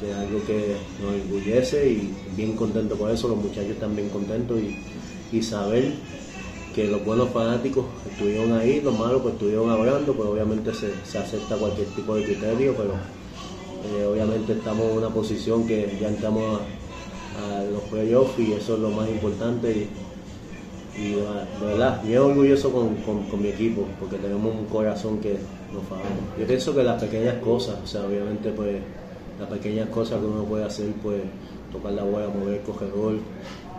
que 0.00 0.10
es 0.10 0.16
algo 0.16 0.44
que 0.44 0.74
nos 1.00 1.14
orgullece 1.22 1.88
y 1.88 2.12
bien 2.36 2.56
contento 2.56 2.96
por 2.96 3.12
eso, 3.12 3.28
los 3.28 3.36
muchachos 3.36 3.70
están 3.70 3.94
bien 3.94 4.08
contentos 4.08 4.58
y, 4.58 4.76
saber 5.42 5.92
que 6.74 6.88
los 6.88 7.04
buenos 7.04 7.30
fanáticos 7.30 7.84
estuvieron 8.10 8.52
ahí, 8.52 8.80
los 8.80 8.98
malos 8.98 9.22
pues 9.22 9.34
estuvieron 9.34 9.70
hablando, 9.70 10.12
pues 10.12 10.28
obviamente 10.28 10.72
se, 10.74 11.18
acepta 11.18 11.56
cualquier 11.56 11.86
tipo 11.88 12.16
de 12.16 12.24
criterio, 12.24 12.74
pero 12.76 12.94
eh, 13.96 14.06
obviamente 14.06 14.54
estamos 14.54 14.90
en 14.90 14.98
una 14.98 15.08
posición 15.08 15.66
que 15.66 15.96
ya 16.00 16.08
entramos 16.08 16.60
a, 16.60 17.62
los 17.70 17.82
playoffs 17.84 18.38
y 18.38 18.52
eso 18.52 18.74
es 18.74 18.80
lo 18.80 18.90
más 18.90 19.08
importante 19.08 19.88
y, 20.96 21.10
de, 21.10 21.66
verdad, 21.66 22.00
bien 22.02 22.18
orgulloso 22.18 22.70
con, 22.70 23.42
mi 23.42 23.48
equipo 23.48 23.86
porque 23.98 24.16
tenemos 24.16 24.54
un 24.54 24.66
corazón 24.66 25.18
que 25.18 25.38
nos 25.72 25.82
favorece. 25.84 26.38
Yo 26.38 26.46
pienso 26.46 26.74
que 26.74 26.84
las 26.84 27.02
pequeñas 27.02 27.36
cosas, 27.42 27.76
o 27.82 27.86
sea, 27.86 28.02
obviamente 28.02 28.50
pues 28.50 28.76
las 29.38 29.48
pequeñas 29.48 29.88
cosas 29.88 30.20
que 30.20 30.26
uno 30.26 30.44
puede 30.44 30.64
hacer, 30.64 30.92
pues 31.02 31.22
tocar 31.72 31.92
la 31.92 32.04
bola, 32.04 32.28
mover 32.28 32.54
el 32.54 32.60
cogedor, 32.60 33.14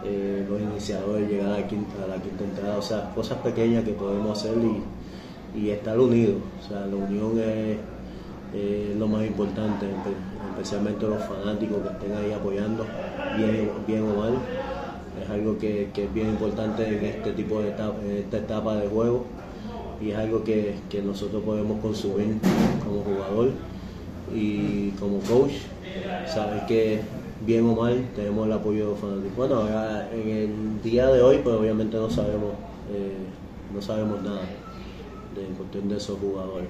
eh, 0.06 0.46
los 0.48 0.62
iniciadores, 0.62 1.30
llegar 1.30 1.48
a 1.48 1.60
la, 1.60 1.68
quinta, 1.68 2.44
entrada, 2.44 2.78
o 2.78 2.82
sea, 2.82 3.12
cosas 3.15 3.39
pequeñas 3.39 3.84
que 3.84 3.94
podemos 3.94 4.38
hacer 4.38 4.56
y, 5.56 5.70
estar 5.70 5.98
unidos. 6.00 6.36
O 6.63 6.68
sea, 6.68 6.86
la 6.86 6.96
unión 6.96 7.39
es, 7.39 7.78
lo 8.98 9.08
más 9.08 9.26
importante, 9.26 9.86
especialmente 10.52 11.08
los 11.08 11.22
fanáticos 11.24 11.80
que 11.82 11.89
estén 11.89 12.13
ahí 12.15 12.32
apoyando, 12.32 12.86
bien, 13.36 13.70
bien 13.88 14.04
o 14.04 14.15
mal. 14.15 14.34
Es 15.22 15.30
algo 15.30 15.58
que, 15.58 15.89
es 15.94 16.13
bien 16.13 16.30
importante 16.30 16.88
en 16.88 17.04
este 17.04 17.32
tipo 17.32 17.62
de 17.62 17.70
etapa, 17.70 17.96
en 18.02 18.18
esta 18.18 18.38
etapa 18.38 18.76
de 18.76 18.88
juego 18.88 19.26
y 20.02 20.12
es 20.12 20.18
algo 20.18 20.44
que, 20.44 20.76
que 20.89 21.02
nosotros 21.02 21.41
podemos 21.44 21.80
consumir 21.82 22.38
como 22.84 23.02
jugador 23.02 23.52
y 24.34 24.89
como 24.91 25.20
coach, 25.20 25.54
sabes 26.28 26.63
que 26.63 27.02
bien 27.43 27.65
o 27.65 27.76
mal 27.76 28.10
tenemos 28.15 28.45
el 28.45 28.54
apoyo 28.54 28.91
de 28.91 28.95
fanáticos. 28.95 29.36
Bueno, 29.36 29.56
ahora 29.56 30.10
en 30.13 30.30
el 30.30 30.82
día 30.82 31.08
de 31.08 31.21
hoy, 31.21 31.39
pues 31.43 31.56
obviamente 31.56 31.98
no 31.98 32.10
sabemos, 32.10 32.54
eh, 32.93 33.17
no 33.74 33.82
sabemos 33.82 34.21
nada 34.21 34.41
de, 35.36 35.45
en 35.45 35.54
cuestión 35.56 35.89
de 35.89 35.98
esos 35.98 36.19
jugadores. 36.19 36.67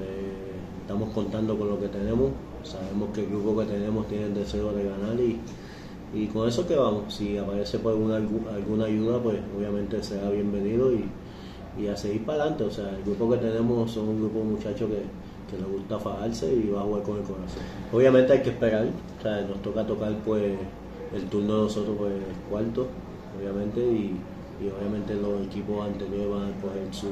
Eh, 0.00 0.52
estamos 0.80 1.10
contando 1.10 1.58
con 1.58 1.68
lo 1.68 1.78
que 1.78 1.88
tenemos, 1.88 2.30
sabemos 2.62 3.10
que 3.14 3.22
el 3.22 3.30
grupo 3.30 3.60
que 3.60 3.66
tenemos 3.66 4.08
tiene 4.08 4.26
el 4.26 4.34
deseo 4.34 4.72
de 4.72 4.84
ganar 4.84 5.18
y, 5.20 5.40
y 6.14 6.26
con 6.26 6.48
eso 6.48 6.66
que 6.66 6.76
vamos, 6.76 7.14
si 7.14 7.36
aparece 7.36 7.78
por 7.78 7.92
alguna, 7.92 8.16
alguna 8.16 8.84
ayuda, 8.86 9.18
pues 9.22 9.38
obviamente 9.56 10.02
será 10.02 10.30
bienvenido 10.30 10.92
y, 10.92 11.04
y 11.78 11.86
a 11.88 11.96
seguir 11.96 12.24
para 12.24 12.42
adelante. 12.42 12.64
O 12.64 12.70
sea, 12.70 12.90
el 12.90 13.02
grupo 13.02 13.30
que 13.30 13.38
tenemos 13.38 13.90
son 13.90 14.08
un 14.08 14.20
grupo 14.20 14.38
de 14.40 14.44
muchachos 14.44 14.90
que 14.90 15.02
que 15.52 15.58
le 15.58 15.64
gusta 15.64 15.98
fajarse 15.98 16.52
y 16.52 16.70
va 16.70 16.80
a 16.80 16.84
jugar 16.84 17.02
con 17.02 17.18
el 17.18 17.22
corazón. 17.22 17.62
Obviamente 17.92 18.32
hay 18.32 18.42
que 18.42 18.50
esperar, 18.50 18.86
o 19.18 19.22
sea, 19.22 19.42
nos 19.42 19.60
toca 19.60 19.86
tocar 19.86 20.12
pues 20.24 20.54
el 21.14 21.24
turno 21.28 21.56
de 21.56 21.62
nosotros 21.64 21.96
pues 21.98 22.12
cuarto, 22.50 22.86
obviamente, 23.38 23.80
y, 23.80 24.18
obviamente 24.78 25.14
los 25.14 25.42
equipos 25.46 25.86
anteriores 25.86 26.30
van 26.30 26.42
a 26.44 26.60
coger 26.60 26.94
su... 26.94 27.08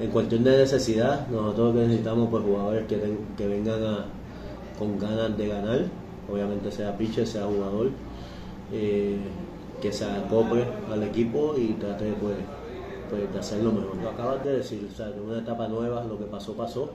En 0.00 0.10
cuestión 0.10 0.44
de 0.44 0.58
necesidad, 0.58 1.28
nosotros 1.28 1.74
necesitamos 1.74 2.28
pues 2.30 2.44
jugadores 2.44 2.86
que, 2.86 2.98
que 3.36 3.46
vengan 3.46 4.04
con 4.78 4.98
ganas 4.98 5.36
de 5.36 5.48
ganar, 5.48 5.80
obviamente 6.30 6.70
sea 6.70 6.96
pitcher, 6.96 7.26
sea 7.26 7.44
jugador, 7.44 7.90
eh, 8.72 9.18
que 9.80 9.92
se 9.92 10.04
acople 10.04 10.64
al 10.90 11.02
equipo 11.02 11.54
y 11.56 11.74
trate 11.74 12.12
pues, 12.20 12.36
pues, 13.10 13.32
de 13.32 13.38
hacerlo 13.38 13.72
mejor. 13.72 13.96
Lo 14.02 14.10
acabas 14.10 14.42
de 14.44 14.58
decir, 14.58 14.88
o 14.90 14.94
sea, 14.94 15.08
de 15.08 15.20
una 15.20 15.38
etapa 15.38 15.68
nueva, 15.68 16.04
lo 16.04 16.18
que 16.18 16.24
pasó, 16.24 16.54
pasó 16.54 16.90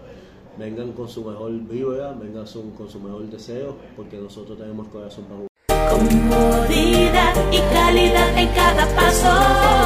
vengan 0.57 0.91
con 0.93 1.07
su 1.07 1.23
mejor 1.23 1.51
vibra, 1.51 2.13
vengan 2.13 2.45
con 2.77 2.89
su 2.89 2.99
mejor 2.99 3.29
deseo, 3.29 3.75
porque 3.95 4.17
nosotros 4.17 4.57
tenemos 4.57 4.87
corazón 4.87 5.25
para 5.25 5.35
jugar. 5.35 5.49
Comodidad 5.89 7.35
y 7.51 7.59
calidad 7.73 8.37
en 8.37 8.47
cada 8.49 8.85
paso. 8.95 9.85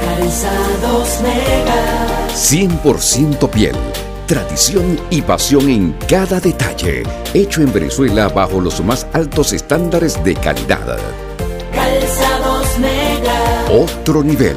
Calzados 0.00 1.20
Mega. 1.22 2.28
100% 2.28 3.50
piel. 3.50 3.76
Tradición 4.26 4.98
y 5.10 5.22
pasión 5.22 5.68
en 5.68 5.92
cada 6.08 6.38
detalle. 6.38 7.02
Hecho 7.34 7.62
en 7.62 7.72
Venezuela 7.72 8.28
bajo 8.28 8.60
los 8.60 8.80
más 8.84 9.06
altos 9.12 9.52
estándares 9.52 10.22
de 10.22 10.34
calidad. 10.34 10.98
Calzados 11.72 12.78
Mega. 12.78 13.64
Otro 13.72 14.22
nivel. 14.22 14.56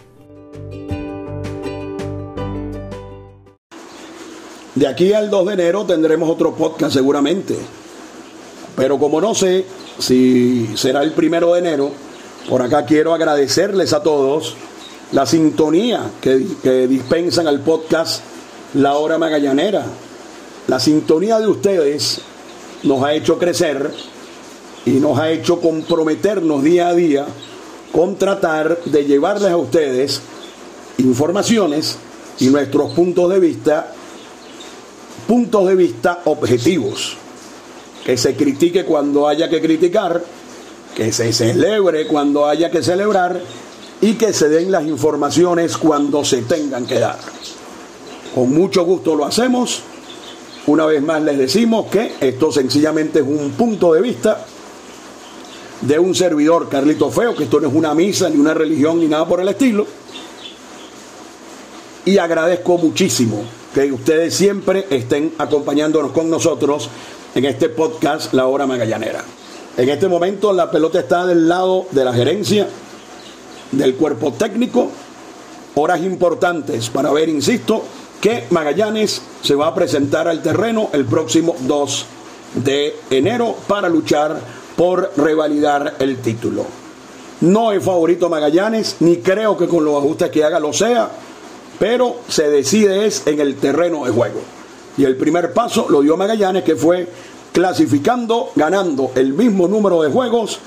De 4.81 4.87
aquí 4.87 5.13
al 5.13 5.29
2 5.29 5.45
de 5.45 5.53
enero 5.53 5.85
tendremos 5.85 6.27
otro 6.27 6.55
podcast 6.55 6.91
seguramente. 6.91 7.55
Pero 8.75 8.97
como 8.97 9.21
no 9.21 9.35
sé 9.35 9.63
si 9.99 10.71
será 10.73 11.03
el 11.03 11.11
primero 11.11 11.53
de 11.53 11.59
enero, 11.59 11.91
por 12.49 12.63
acá 12.63 12.83
quiero 12.83 13.13
agradecerles 13.13 13.93
a 13.93 14.01
todos 14.01 14.55
la 15.11 15.27
sintonía 15.27 16.09
que, 16.19 16.47
que 16.63 16.87
dispensan 16.87 17.47
al 17.47 17.59
podcast 17.59 18.23
La 18.73 18.95
Hora 18.95 19.19
Magallanera. 19.19 19.85
La 20.67 20.79
sintonía 20.79 21.37
de 21.37 21.45
ustedes 21.45 22.19
nos 22.81 23.03
ha 23.03 23.13
hecho 23.13 23.37
crecer 23.37 23.91
y 24.87 24.93
nos 24.93 25.19
ha 25.19 25.29
hecho 25.29 25.61
comprometernos 25.61 26.63
día 26.63 26.87
a 26.87 26.95
día 26.95 27.27
con 27.91 28.15
tratar 28.15 28.83
de 28.85 29.05
llevarles 29.05 29.51
a 29.51 29.57
ustedes 29.57 30.21
informaciones 30.97 31.99
y 32.39 32.47
nuestros 32.47 32.93
puntos 32.93 33.29
de 33.29 33.39
vista 33.39 33.93
puntos 35.27 35.67
de 35.67 35.75
vista 35.75 36.21
objetivos. 36.25 37.17
Que 38.05 38.17
se 38.17 38.35
critique 38.35 38.83
cuando 38.83 39.27
haya 39.27 39.49
que 39.49 39.61
criticar, 39.61 40.23
que 40.95 41.11
se 41.11 41.31
celebre 41.33 42.07
cuando 42.07 42.47
haya 42.47 42.69
que 42.71 42.83
celebrar 42.83 43.41
y 44.01 44.13
que 44.13 44.33
se 44.33 44.49
den 44.49 44.71
las 44.71 44.85
informaciones 44.85 45.77
cuando 45.77 46.25
se 46.25 46.41
tengan 46.41 46.85
que 46.85 46.99
dar. 46.99 47.19
Con 48.33 48.53
mucho 48.53 48.83
gusto 48.83 49.15
lo 49.15 49.25
hacemos. 49.25 49.83
Una 50.67 50.85
vez 50.85 51.01
más 51.01 51.21
les 51.21 51.37
decimos 51.37 51.87
que 51.87 52.13
esto 52.19 52.51
sencillamente 52.51 53.19
es 53.19 53.25
un 53.25 53.51
punto 53.51 53.93
de 53.93 54.01
vista 54.01 54.45
de 55.81 55.97
un 55.97 56.13
servidor, 56.13 56.69
Carlito 56.69 57.09
Feo, 57.09 57.35
que 57.35 57.45
esto 57.45 57.59
no 57.59 57.67
es 57.67 57.73
una 57.73 57.93
misa, 57.95 58.29
ni 58.29 58.37
una 58.37 58.53
religión, 58.53 58.99
ni 58.99 59.07
nada 59.07 59.27
por 59.27 59.41
el 59.41 59.47
estilo. 59.47 59.85
Y 62.05 62.17
agradezco 62.17 62.77
muchísimo 62.77 63.43
que 63.73 63.91
ustedes 63.91 64.33
siempre 64.33 64.85
estén 64.89 65.33
acompañándonos 65.37 66.11
con 66.11 66.29
nosotros 66.29 66.89
en 67.33 67.45
este 67.45 67.69
podcast 67.69 68.33
La 68.33 68.47
Hora 68.47 68.67
Magallanera. 68.67 69.23
En 69.77 69.87
este 69.87 70.07
momento 70.07 70.51
la 70.51 70.69
pelota 70.69 70.99
está 70.99 71.25
del 71.25 71.47
lado 71.47 71.87
de 71.91 72.03
la 72.03 72.13
gerencia, 72.13 72.67
del 73.71 73.95
cuerpo 73.95 74.33
técnico, 74.33 74.89
horas 75.75 76.01
importantes 76.01 76.89
para 76.89 77.11
ver, 77.11 77.29
insisto, 77.29 77.83
que 78.19 78.45
Magallanes 78.49 79.21
se 79.41 79.55
va 79.55 79.67
a 79.67 79.75
presentar 79.75 80.27
al 80.27 80.41
terreno 80.41 80.89
el 80.91 81.05
próximo 81.05 81.55
2 81.61 82.05
de 82.55 82.95
enero 83.09 83.55
para 83.67 83.87
luchar 83.87 84.39
por 84.75 85.13
revalidar 85.15 85.95
el 85.99 86.17
título. 86.17 86.65
No 87.39 87.71
es 87.71 87.83
favorito 87.83 88.29
Magallanes, 88.29 88.97
ni 88.99 89.17
creo 89.17 89.57
que 89.57 89.67
con 89.67 89.85
los 89.85 89.97
ajustes 89.97 90.29
que 90.29 90.43
haga 90.43 90.59
lo 90.59 90.73
sea, 90.73 91.09
pero 91.81 92.17
se 92.27 92.47
decide 92.47 93.07
es 93.07 93.25
en 93.25 93.39
el 93.39 93.55
terreno 93.55 94.05
de 94.05 94.11
juego. 94.11 94.39
Y 94.99 95.03
el 95.03 95.17
primer 95.17 95.51
paso 95.51 95.87
lo 95.89 96.01
dio 96.01 96.15
Magallanes, 96.15 96.63
que 96.63 96.75
fue 96.75 97.07
clasificando, 97.51 98.51
ganando 98.55 99.09
el 99.15 99.33
mismo 99.33 99.67
número 99.67 100.03
de 100.03 100.11
juegos 100.11 100.59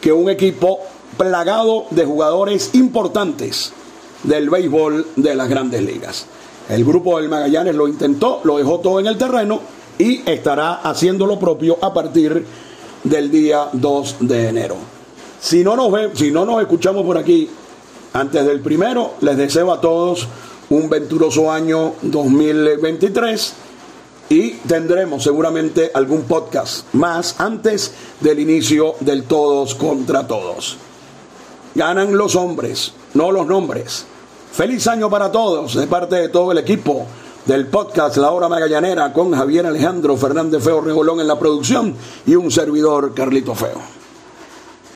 que 0.00 0.14
un 0.14 0.30
equipo 0.30 0.78
plagado 1.18 1.84
de 1.90 2.06
jugadores 2.06 2.70
importantes 2.72 3.74
del 4.22 4.48
béisbol 4.48 5.06
de 5.16 5.34
las 5.34 5.50
grandes 5.50 5.82
ligas. 5.82 6.24
El 6.70 6.86
grupo 6.86 7.18
del 7.18 7.28
Magallanes 7.28 7.74
lo 7.74 7.86
intentó, 7.86 8.40
lo 8.44 8.56
dejó 8.56 8.80
todo 8.80 8.98
en 8.98 9.08
el 9.08 9.18
terreno 9.18 9.60
y 9.98 10.22
estará 10.24 10.76
haciendo 10.76 11.26
lo 11.26 11.38
propio 11.38 11.76
a 11.82 11.92
partir 11.92 12.46
del 13.04 13.30
día 13.30 13.68
2 13.74 14.16
de 14.20 14.48
enero. 14.48 14.76
Si 15.38 15.62
no 15.62 15.76
nos, 15.76 15.92
ve, 15.92 16.12
si 16.14 16.30
no 16.30 16.46
nos 16.46 16.62
escuchamos 16.62 17.04
por 17.04 17.18
aquí 17.18 17.46
antes 18.14 18.46
del 18.46 18.60
primero, 18.60 19.12
les 19.20 19.36
deseo 19.36 19.70
a 19.70 19.82
todos 19.82 20.26
un 20.70 20.88
venturoso 20.88 21.50
año 21.50 21.94
2023 22.02 23.54
y 24.28 24.50
tendremos 24.52 25.22
seguramente 25.22 25.90
algún 25.94 26.22
podcast 26.22 26.92
más 26.94 27.36
antes 27.38 27.92
del 28.20 28.40
inicio 28.40 28.94
del 29.00 29.24
todos 29.24 29.74
contra 29.74 30.26
todos. 30.26 30.76
Ganan 31.74 32.16
los 32.16 32.34
hombres, 32.34 32.92
no 33.14 33.30
los 33.30 33.46
nombres. 33.46 34.06
Feliz 34.52 34.86
año 34.88 35.10
para 35.10 35.30
todos 35.30 35.74
de 35.74 35.86
parte 35.86 36.16
de 36.16 36.28
todo 36.28 36.50
el 36.50 36.58
equipo 36.58 37.06
del 37.44 37.66
podcast 37.66 38.16
La 38.16 38.32
Hora 38.32 38.48
Magallanera 38.48 39.12
con 39.12 39.32
Javier 39.32 39.66
Alejandro 39.66 40.16
Fernández 40.16 40.64
Feo 40.64 40.80
Regolón 40.80 41.20
en 41.20 41.28
la 41.28 41.38
producción 41.38 41.94
y 42.26 42.34
un 42.34 42.50
servidor 42.50 43.14
Carlito 43.14 43.54
Feo. 43.54 43.95